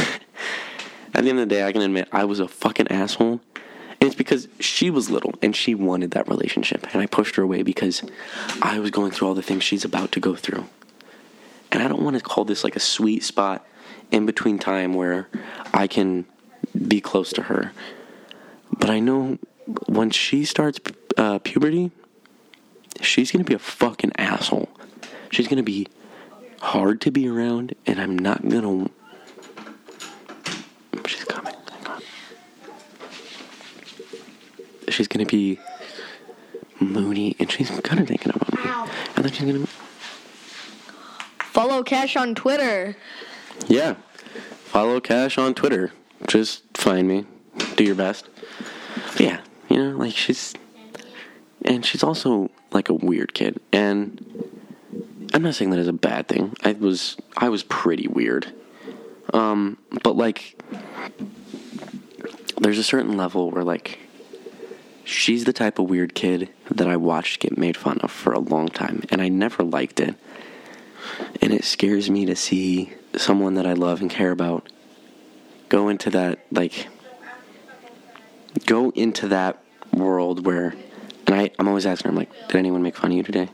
At 1.13 1.25
the 1.25 1.31
end 1.31 1.41
of 1.41 1.49
the 1.49 1.53
day, 1.53 1.65
I 1.65 1.73
can 1.73 1.83
admit 1.83 2.09
I 2.13 2.25
was 2.25 2.39
a 2.39 2.47
fucking 2.47 2.87
asshole. 2.87 3.41
And 4.01 4.07
it's 4.07 4.15
because 4.15 4.47
she 4.61 4.89
was 4.89 5.11
little 5.11 5.35
and 5.43 5.57
she 5.57 5.75
wanted 5.75 6.13
that 6.13 6.29
relationship. 6.29 6.87
And 6.93 7.03
I 7.03 7.07
pushed 7.07 7.35
her 7.35 7.43
away 7.43 7.65
because 7.65 8.05
I 8.63 8.79
was 8.79 8.93
going 8.93 9.11
through 9.11 9.27
all 9.27 9.35
the 9.35 9.43
things 9.43 9.65
she's 9.65 9.85
about 9.85 10.13
to 10.13 10.21
go 10.21 10.37
through. 10.37 10.67
And 11.73 11.83
I 11.83 11.89
don't 11.89 12.01
want 12.01 12.17
to 12.17 12.23
call 12.23 12.45
this 12.45 12.63
like 12.63 12.77
a 12.77 12.81
sweet 12.81 13.25
spot 13.25 13.67
in 14.13 14.25
between 14.25 14.61
time 14.61 14.95
where 14.95 15.27
I 15.75 15.89
can 15.89 16.27
be 16.87 17.01
close 17.01 17.33
to 17.33 17.43
her. 17.43 17.73
But 18.71 18.89
I 18.89 19.01
know 19.01 19.39
when 19.89 20.11
she 20.11 20.45
starts 20.45 20.79
uh, 21.17 21.41
puberty, 21.41 21.91
she's 23.01 23.33
going 23.33 23.45
to 23.45 23.49
be 23.49 23.57
a 23.57 23.59
fucking 23.59 24.13
asshole. 24.17 24.69
She's 25.33 25.49
going 25.49 25.57
to 25.57 25.65
be 25.65 25.89
hard 26.61 27.01
to 27.03 27.11
be 27.11 27.29
around, 27.29 27.75
and 27.87 28.01
I'm 28.01 28.19
not 28.19 28.43
to. 28.43 28.91
She's 31.07 31.25
coming. 31.25 31.55
Hang 31.71 31.87
on. 31.87 32.03
She's 34.89 35.09
to 35.27 35.31
be 35.31 35.59
moody, 36.81 37.37
and 37.39 37.51
she's 37.51 37.71
kind 37.81 38.01
of 38.01 38.09
thinking 38.09 38.33
about 38.35 38.53
me. 38.53 38.63
Ow. 38.65 38.91
And 39.17 39.25
then 39.25 39.33
she's 39.33 39.47
to. 39.67 39.73
Follow 41.39 41.83
Cash 41.83 42.17
on 42.17 42.35
Twitter. 42.35 42.97
Yeah. 43.67 43.95
Follow 44.65 45.01
Cash 45.01 45.39
on 45.39 45.55
Twitter. 45.55 45.93
Just 46.27 46.63
find 46.75 47.09
me. 47.09 47.27
Do 47.77 47.85
your 47.85 47.95
best. 47.95 48.29
But 49.13 49.21
yeah, 49.21 49.41
you 49.69 49.77
know, 49.77 49.97
like 49.97 50.15
she's 50.15 50.55
and 51.65 51.85
she's 51.85 52.03
also 52.03 52.51
like 52.71 52.89
a 52.89 52.95
weird 52.95 53.35
kid. 53.35 53.61
And 53.73 54.25
I'm 55.33 55.43
not 55.43 55.55
saying 55.55 55.71
that 55.71 55.79
is 55.79 55.89
a 55.89 55.93
bad 55.93 56.29
thing. 56.29 56.55
I 56.63 56.73
was 56.73 57.17
I 57.37 57.49
was 57.49 57.63
pretty 57.63 58.09
weird. 58.09 58.53
Um 59.33 59.79
but 60.03 60.17
like 60.17 60.61
there's 62.61 62.79
a 62.79 62.85
certain 62.85 63.17
level 63.17 63.51
where 63.51 63.65
like 63.65 63.99
she's 65.05 65.45
the 65.45 65.53
type 65.53 65.79
of 65.79 65.89
weird 65.89 66.15
kid 66.15 66.49
that 66.71 66.89
I 66.89 66.97
watched 66.97 67.41
get 67.41 67.57
made 67.57 67.77
fun 67.77 67.99
of 68.01 68.11
for 68.11 68.33
a 68.33 68.39
long 68.39 68.69
time, 68.69 69.05
and 69.11 69.23
I 69.23 69.29
never 69.29 69.63
liked 69.63 70.01
it. 70.01 70.15
And 71.41 71.53
it 71.53 71.65
scares 71.65 72.11
me 72.11 72.27
to 72.27 72.37
see 72.37 72.93
someone 73.17 73.55
that 73.55 73.67
I 73.67 73.73
love 73.73 74.01
and 74.01 74.11
care 74.11 74.31
about 74.31 74.69
go 75.69 75.89
into 75.89 76.11
that 76.11 76.39
like 76.51 76.89
go 78.67 78.91
into 78.91 79.29
that 79.29 79.59
world 79.93 80.45
where 80.47 80.75
and 81.27 81.35
I, 81.35 81.51
I'm 81.59 81.69
always 81.69 81.85
asking 81.85 82.11
her, 82.11 82.13
I'm 82.13 82.17
like, 82.17 82.33
did 82.49 82.57
anyone 82.57 82.83
make 82.83 82.97
fun 82.97 83.11
of 83.11 83.17
you 83.19 83.23
today? 83.23 83.51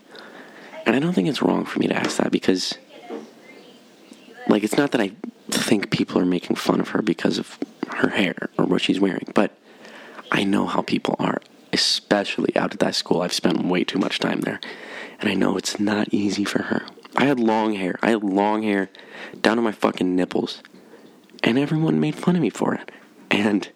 And 0.86 0.94
I 0.94 0.98
don't 0.98 1.12
think 1.12 1.28
it's 1.28 1.42
wrong 1.42 1.64
for 1.64 1.78
me 1.78 1.88
to 1.88 1.96
ask 1.96 2.18
that 2.18 2.30
because 2.30 2.76
like 4.48 4.62
it's 4.62 4.76
not 4.76 4.92
that 4.92 5.00
I 5.00 5.12
think 5.50 5.90
people 5.90 6.20
are 6.20 6.26
making 6.26 6.56
fun 6.56 6.80
of 6.80 6.88
her 6.88 7.02
because 7.02 7.38
of 7.38 7.58
her 7.88 8.10
hair 8.10 8.50
or 8.58 8.66
what 8.66 8.82
she's 8.82 9.00
wearing, 9.00 9.26
but 9.34 9.56
I 10.30 10.44
know 10.44 10.66
how 10.66 10.82
people 10.82 11.16
are, 11.18 11.40
especially 11.72 12.56
out 12.56 12.72
at 12.72 12.80
that 12.80 12.94
school. 12.94 13.22
I've 13.22 13.32
spent 13.32 13.64
way 13.64 13.84
too 13.84 13.98
much 13.98 14.18
time 14.18 14.40
there. 14.40 14.60
And 15.20 15.30
I 15.30 15.34
know 15.34 15.56
it's 15.56 15.78
not 15.78 16.12
easy 16.12 16.44
for 16.44 16.64
her. 16.64 16.84
I 17.16 17.26
had 17.26 17.38
long 17.38 17.74
hair. 17.74 17.98
I 18.02 18.10
had 18.10 18.24
long 18.24 18.62
hair 18.62 18.90
down 19.40 19.56
to 19.56 19.62
my 19.62 19.72
fucking 19.72 20.14
nipples. 20.14 20.62
And 21.42 21.58
everyone 21.58 22.00
made 22.00 22.16
fun 22.16 22.36
of 22.36 22.42
me 22.42 22.50
for 22.50 22.74
it. 22.74 22.90
And 23.30 23.68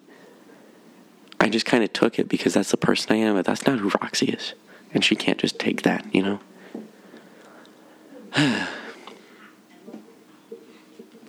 I 1.39 1.49
just 1.49 1.65
kind 1.65 1.83
of 1.83 1.93
took 1.93 2.19
it 2.19 2.27
because 2.27 2.53
that's 2.53 2.71
the 2.71 2.77
person 2.77 3.13
I 3.13 3.19
am, 3.19 3.35
but 3.35 3.45
that's 3.45 3.65
not 3.65 3.79
who 3.79 3.89
Roxy 4.01 4.27
is. 4.27 4.53
And 4.93 5.03
she 5.03 5.15
can't 5.15 5.39
just 5.39 5.59
take 5.59 5.83
that, 5.83 6.13
you 6.13 6.21
know? 6.21 6.39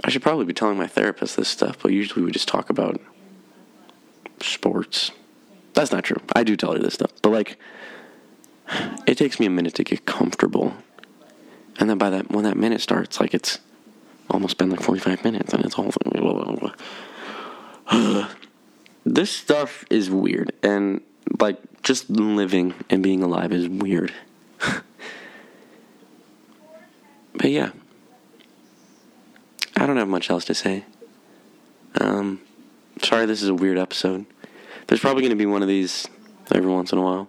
I 0.03 0.09
should 0.09 0.23
probably 0.23 0.45
be 0.45 0.55
telling 0.55 0.79
my 0.79 0.87
therapist 0.87 1.37
this 1.37 1.49
stuff, 1.49 1.79
but 1.83 1.93
usually 1.93 2.25
we 2.25 2.31
just 2.31 2.49
talk 2.49 2.71
about 2.71 3.01
sports. 4.41 5.11
That's 5.75 5.93
not 5.93 6.05
true. 6.05 6.21
I 6.35 6.43
do 6.43 6.57
tell 6.57 6.73
her 6.73 6.79
this 6.79 6.95
stuff, 6.95 7.13
but 7.23 7.31
like, 7.31 7.59
it 9.07 9.17
takes 9.17 9.39
me 9.39 9.47
a 9.47 9.51
minute 9.51 9.75
to 9.75 9.85
get 9.85 10.07
comfortable, 10.07 10.75
and 11.79 11.91
then 11.91 11.99
by 11.99 12.11
that 12.11 12.31
when 12.31 12.45
that 12.45 12.57
minute 12.57 12.81
starts, 12.81 13.21
like 13.21 13.35
it's 13.35 13.59
almost 14.31 14.59
been 14.59 14.71
like 14.71 14.81
forty 14.81 15.01
five 15.01 15.25
minutes, 15.25 15.53
and 15.53 15.65
it's 15.65 15.77
all. 15.79 15.91
this 19.05 19.31
stuff 19.31 19.85
is 19.91 20.11
weird, 20.11 20.53
and 20.63 21.01
like 21.41 21.59
just 21.83 22.11
living 22.11 22.75
and 22.89 23.03
being 23.03 23.23
alive 23.23 23.53
is 23.53 23.69
weird. 23.69 24.13
But 27.51 27.57
yeah. 27.57 27.71
I 29.77 29.87
don't 29.87 29.97
have 29.97 30.09
much 30.09 30.31
else 30.31 30.45
to 30.47 30.55
say. 30.55 30.85
Um, 32.01 32.41
sorry, 33.03 33.27
this 33.27 33.43
is 33.43 33.49
a 33.49 33.55
weird 33.55 33.79
episode. 33.79 34.27
There's 34.87 35.01
probably 35.01 35.23
going 35.23 35.31
to 35.31 35.37
be 35.37 35.47
one 35.47 35.63
of 35.63 35.69
these 35.69 36.07
every 36.53 36.71
once 36.71 36.93
in 36.93 36.99
a 36.99 37.03
while. 37.03 37.29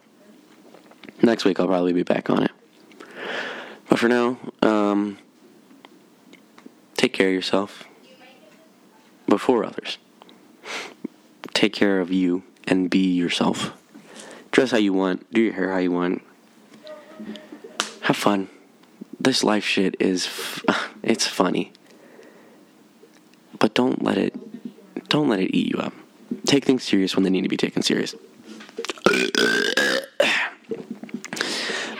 Next 1.24 1.46
week, 1.46 1.60
I'll 1.60 1.68
probably 1.68 1.94
be 1.94 2.04
back 2.04 2.30
on 2.30 2.44
it. 2.44 2.52
But 3.90 4.00
for 4.00 4.08
now, 4.08 4.38
um, 4.62 5.18
take 6.98 7.14
care 7.14 7.28
of 7.28 7.34
yourself 7.34 7.86
before 9.28 9.64
others. 9.64 9.98
Take 11.54 11.74
care 11.74 12.00
of 12.00 12.12
you 12.12 12.44
and 12.68 12.90
be 12.90 13.14
yourself. 13.14 13.74
Dress 14.52 14.72
how 14.72 14.78
you 14.78 14.94
want, 14.94 15.32
do 15.34 15.42
your 15.42 15.54
hair 15.54 15.72
how 15.72 15.78
you 15.78 15.92
want. 15.92 16.22
Have 18.02 18.18
fun. 18.18 18.50
This 19.24 19.44
life 19.44 19.64
shit 19.64 19.96
is, 20.00 20.26
f- 20.26 20.64
it's 21.04 21.28
funny 21.28 21.74
but 23.62 23.76
don't 23.76 24.04
let 24.04 24.18
it 24.18 24.34
don't 25.08 25.30
let 25.30 25.40
it 25.40 25.56
eat 25.56 25.68
you 25.74 25.80
up. 25.80 25.94
Take 26.46 26.66
things 26.66 26.84
serious 26.84 27.16
when 27.16 27.24
they 27.24 27.30
need 27.30 27.44
to 27.44 27.50
be 27.50 27.58
taken 27.58 27.84
serious. 27.84 28.16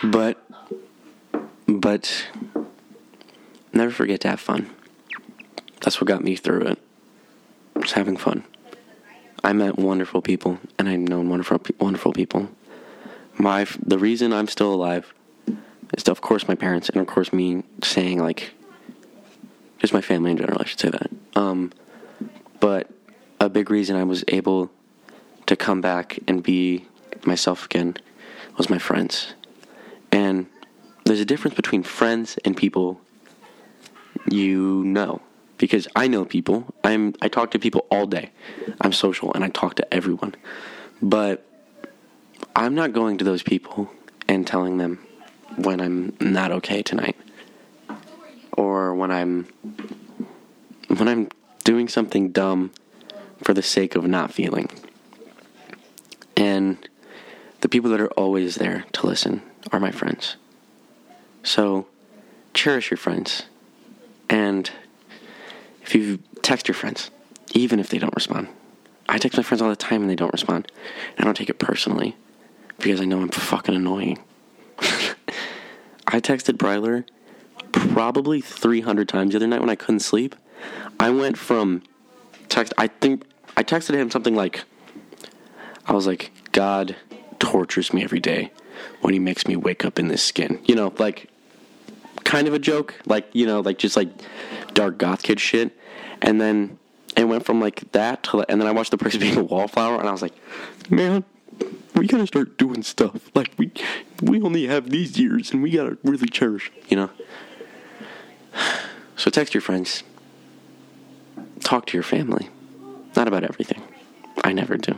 but 0.04 0.44
but 1.68 2.28
never 3.74 3.92
forget 3.92 4.22
to 4.22 4.30
have 4.30 4.40
fun. 4.40 4.70
That's 5.82 6.02
what 6.02 6.08
got 6.08 6.24
me 6.24 6.36
through 6.36 6.62
it. 6.62 6.80
Just 7.80 7.94
having 7.94 8.18
fun. 8.18 8.44
I 9.44 9.54
met 9.54 9.78
wonderful 9.78 10.22
people, 10.22 10.60
and 10.78 10.90
I've 10.90 11.00
known 11.00 11.30
wonderful 11.30 11.62
wonderful 11.80 12.12
people. 12.12 12.50
My 13.38 13.68
the 13.86 14.00
reason 14.00 14.34
I'm 14.34 14.48
still 14.48 14.74
alive 14.74 15.14
is, 15.94 16.08
of 16.08 16.22
course, 16.22 16.48
my 16.48 16.56
parents, 16.56 16.90
and 16.90 17.02
of 17.02 17.08
course, 17.08 17.34
me 17.34 17.64
saying 17.84 18.20
like 18.20 18.54
just 19.80 19.94
my 19.94 20.02
family 20.02 20.32
in 20.32 20.38
general, 20.38 20.62
I 20.62 20.66
should 20.66 20.80
say 20.80 20.90
that. 20.90 21.10
Um, 21.36 21.72
but 22.60 22.90
a 23.40 23.50
big 23.50 23.70
reason 23.72 23.96
I 23.96 24.04
was 24.04 24.24
able 24.28 24.72
to 25.48 25.56
come 25.56 25.82
back 25.82 26.20
and 26.28 26.44
be 26.44 26.86
myself 27.26 27.66
again 27.66 27.98
was 28.58 28.70
my 28.70 28.78
friends. 28.78 29.34
And 30.12 30.48
there's 31.06 31.20
a 31.20 31.26
difference 31.26 31.56
between 31.56 31.84
friends 31.84 32.38
and 32.46 32.56
people 32.56 33.02
you 34.30 34.84
know. 34.86 35.22
Because 35.58 35.88
I 35.96 36.08
know 36.08 36.26
people. 36.26 36.66
I'm 36.84 37.14
I 37.22 37.28
talk 37.28 37.52
to 37.52 37.60
people 37.60 37.86
all 37.92 38.08
day. 38.08 38.32
I'm 38.82 38.92
social 38.92 39.32
and 39.34 39.44
I 39.44 39.50
talk 39.50 39.76
to 39.76 39.94
everyone. 39.94 40.36
But 41.02 41.46
I'm 42.56 42.74
not 42.74 42.94
going 42.94 43.18
to 43.20 43.24
those 43.24 43.44
people 43.44 43.92
and 44.28 44.46
telling 44.46 44.78
them 44.78 45.06
when 45.58 45.82
I'm 45.82 46.16
not 46.20 46.52
okay 46.52 46.82
tonight 46.82 47.16
or 48.54 48.94
when 48.96 49.12
I'm 49.12 49.48
when 50.88 51.08
I'm 51.08 51.30
doing 51.64 51.88
something 51.88 52.32
dumb 52.32 52.72
for 53.44 53.54
the 53.54 53.62
sake 53.62 53.96
of 53.96 54.06
not 54.06 54.34
feeling. 54.34 54.70
And 56.36 56.88
the 57.62 57.70
people 57.70 57.90
that 57.92 58.02
are 58.02 58.12
always 58.12 58.56
there 58.56 58.86
to 58.94 59.08
listen 59.08 59.42
are 59.72 59.80
my 59.80 59.92
friends. 59.92 60.36
So 61.44 61.88
cherish 62.54 62.92
your 62.92 62.98
friends. 62.98 63.44
And 64.30 64.70
if 65.84 65.96
you 65.96 66.20
text 66.42 66.68
your 66.68 66.76
friends, 66.76 67.12
even 67.54 67.80
if 67.80 67.90
they 67.90 67.98
don't 67.98 68.16
respond, 68.16 68.48
I 69.10 69.18
text 69.18 69.38
my 69.38 69.44
friends 69.44 69.62
all 69.62 69.70
the 69.70 69.76
time 69.76 70.02
and 70.02 70.10
they 70.10 70.16
don't 70.16 70.32
respond. 70.32 70.72
And 71.18 71.20
I 71.20 71.24
don't 71.24 71.38
take 71.38 71.50
it 71.50 71.60
personally 71.60 72.16
because 72.80 73.02
I 73.02 73.06
know 73.06 73.22
I'm 73.22 73.30
fucking 73.30 73.76
annoying. 73.76 74.20
I 76.12 76.20
texted 76.20 76.58
Bryler 76.58 77.06
probably 77.72 78.42
300 78.42 79.08
times 79.08 79.32
the 79.32 79.38
other 79.38 79.48
night 79.48 79.62
when 79.62 79.70
I 79.70 79.76
couldn't 79.76 80.02
sleep. 80.02 80.36
I 81.00 81.10
went 81.10 81.38
from 81.38 81.84
text, 82.50 82.74
I 82.78 82.88
think 82.88 83.24
I 83.56 83.64
texted 83.64 83.96
him 83.96 84.12
something 84.12 84.36
like, 84.36 84.64
I 85.86 85.94
was 85.94 86.06
like, 86.06 86.32
God 86.52 86.96
tortures 87.40 87.94
me 87.94 88.04
every 88.04 88.20
day 88.20 88.52
when 89.02 89.14
he 89.14 89.20
makes 89.20 89.48
me 89.48 89.56
wake 89.56 89.86
up 89.86 90.00
in 90.00 90.10
this 90.10 90.24
skin. 90.24 90.60
You 90.66 90.76
know, 90.76 90.94
like 90.98 91.30
kind 92.24 92.48
of 92.48 92.54
a 92.54 92.60
joke, 92.60 92.96
like, 93.06 93.30
you 93.34 93.46
know, 93.46 93.62
like 93.62 93.78
just 93.78 93.96
like 93.96 94.10
dark 94.74 94.98
goth 94.98 95.24
kid 95.24 95.40
shit. 95.40 95.76
And 96.22 96.40
then 96.40 96.78
it 97.18 97.26
went 97.26 97.46
from 97.46 97.60
like 97.60 97.92
that 97.94 98.24
to, 98.24 98.46
and 98.50 98.60
then 98.62 98.68
I 98.68 98.72
watched 98.72 98.92
the 98.92 98.98
person 98.98 99.20
being 99.22 99.38
a 99.38 99.44
wallflower 99.44 100.00
and 100.00 100.08
I 100.08 100.12
was 100.12 100.22
like, 100.22 100.34
man, 100.90 101.24
we 102.02 102.08
gotta 102.08 102.26
start 102.26 102.58
doing 102.58 102.82
stuff. 102.82 103.30
Like 103.36 103.52
we, 103.60 103.72
we 104.24 104.42
only 104.42 104.66
have 104.66 104.90
these 104.90 105.20
years 105.20 105.52
and 105.52 105.62
we 105.62 105.70
gotta 105.70 106.00
really 106.04 106.28
cherish, 106.28 106.72
you 106.90 106.98
know? 106.98 107.12
So 109.16 109.30
text 109.30 109.54
your 109.54 109.62
friends. 109.62 110.02
Talk 111.60 111.86
to 111.86 111.94
your 111.96 112.04
family. 112.04 112.50
Not 113.16 113.28
about 113.28 113.44
everything. 113.44 113.84
I 114.44 114.52
never 114.52 114.78
do. 114.78 114.98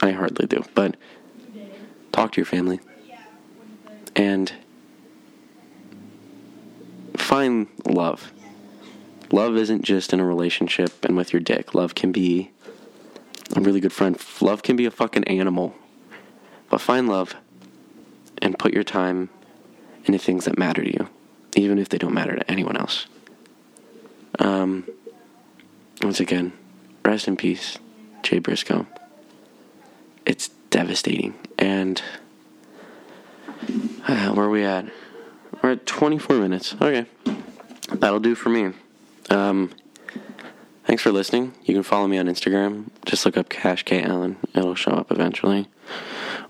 I 0.00 0.12
hardly 0.12 0.46
do. 0.46 0.62
But 0.72 0.94
talk 2.12 2.30
to 2.30 2.40
your 2.40 2.46
family. 2.46 2.78
And 4.14 4.52
find 7.16 7.66
love. 7.84 8.30
Love 9.32 9.56
isn't 9.56 9.82
just 9.82 10.12
in 10.12 10.20
a 10.20 10.24
relationship 10.24 11.04
and 11.04 11.16
with 11.16 11.32
your 11.32 11.40
dick. 11.40 11.74
Love 11.74 11.96
can 11.96 12.12
be 12.12 12.52
a 13.56 13.60
really 13.60 13.80
good 13.80 13.92
friend. 13.92 14.16
Love 14.40 14.62
can 14.62 14.76
be 14.76 14.86
a 14.86 14.92
fucking 14.92 15.24
animal. 15.24 15.74
But 16.70 16.80
find 16.80 17.08
love 17.08 17.34
and 18.42 18.58
put 18.58 18.74
your 18.74 18.84
time 18.84 19.30
into 20.04 20.18
things 20.18 20.44
that 20.44 20.58
matter 20.58 20.82
to 20.82 20.92
you 20.92 21.08
even 21.56 21.78
if 21.78 21.88
they 21.88 21.98
don't 21.98 22.14
matter 22.14 22.36
to 22.36 22.50
anyone 22.50 22.76
else. 22.76 23.06
Um, 24.38 24.86
once 26.02 26.20
again, 26.20 26.52
rest 27.04 27.26
in 27.26 27.36
peace, 27.36 27.78
Jay 28.22 28.38
Briscoe. 28.38 28.86
It's 30.26 30.48
devastating. 30.70 31.34
And 31.58 32.02
uh, 34.06 34.32
where 34.32 34.46
are 34.46 34.50
we 34.50 34.64
at? 34.64 34.86
We're 35.62 35.72
at 35.72 35.86
24 35.86 36.36
minutes. 36.36 36.74
Okay. 36.80 37.06
That'll 37.90 38.20
do 38.20 38.34
for 38.34 38.50
me. 38.50 38.72
Um, 39.30 39.70
thanks 40.84 41.02
for 41.02 41.10
listening. 41.10 41.54
You 41.64 41.74
can 41.74 41.82
follow 41.82 42.06
me 42.06 42.18
on 42.18 42.26
Instagram. 42.26 42.88
Just 43.06 43.24
look 43.24 43.36
up 43.36 43.48
Cash 43.48 43.84
K 43.84 44.02
Allen. 44.02 44.36
It'll 44.54 44.74
show 44.74 44.90
up 44.90 45.10
eventually 45.10 45.68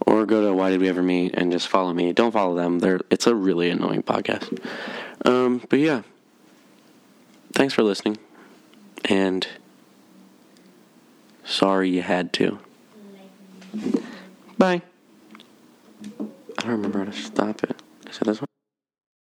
or 0.07 0.25
go 0.25 0.43
to 0.47 0.55
Why 0.55 0.71
Did 0.71 0.81
We 0.81 0.89
Ever 0.89 1.03
Meet 1.03 1.35
and 1.35 1.53
just 1.53 1.69
follow 1.69 1.93
me. 1.93 2.13
Don't 2.13 2.33
follow 2.33 2.55
them. 2.55 2.79
They're 2.79 3.01
it's 3.11 3.27
a 3.27 3.35
really 3.35 3.71
annoying 3.71 4.03
podcast. 4.03 4.59
Um, 5.25 5.63
but 5.69 5.79
yeah, 5.79 6.03
thanks 7.53 7.75
for 7.75 7.83
listening, 7.83 8.19
and 9.05 9.47
Sorry 11.47 11.89
you 11.89 12.03
had 12.03 12.33
to. 12.35 12.59
Bye. 14.59 14.83
I 16.03 16.63
don't 16.63 16.71
remember 16.73 16.99
how 16.99 17.05
to 17.05 17.13
stop 17.13 17.63
it. 17.63 17.77
Is 18.11 18.19
it 18.19 18.25
this 18.25 18.41
one? 18.41 18.56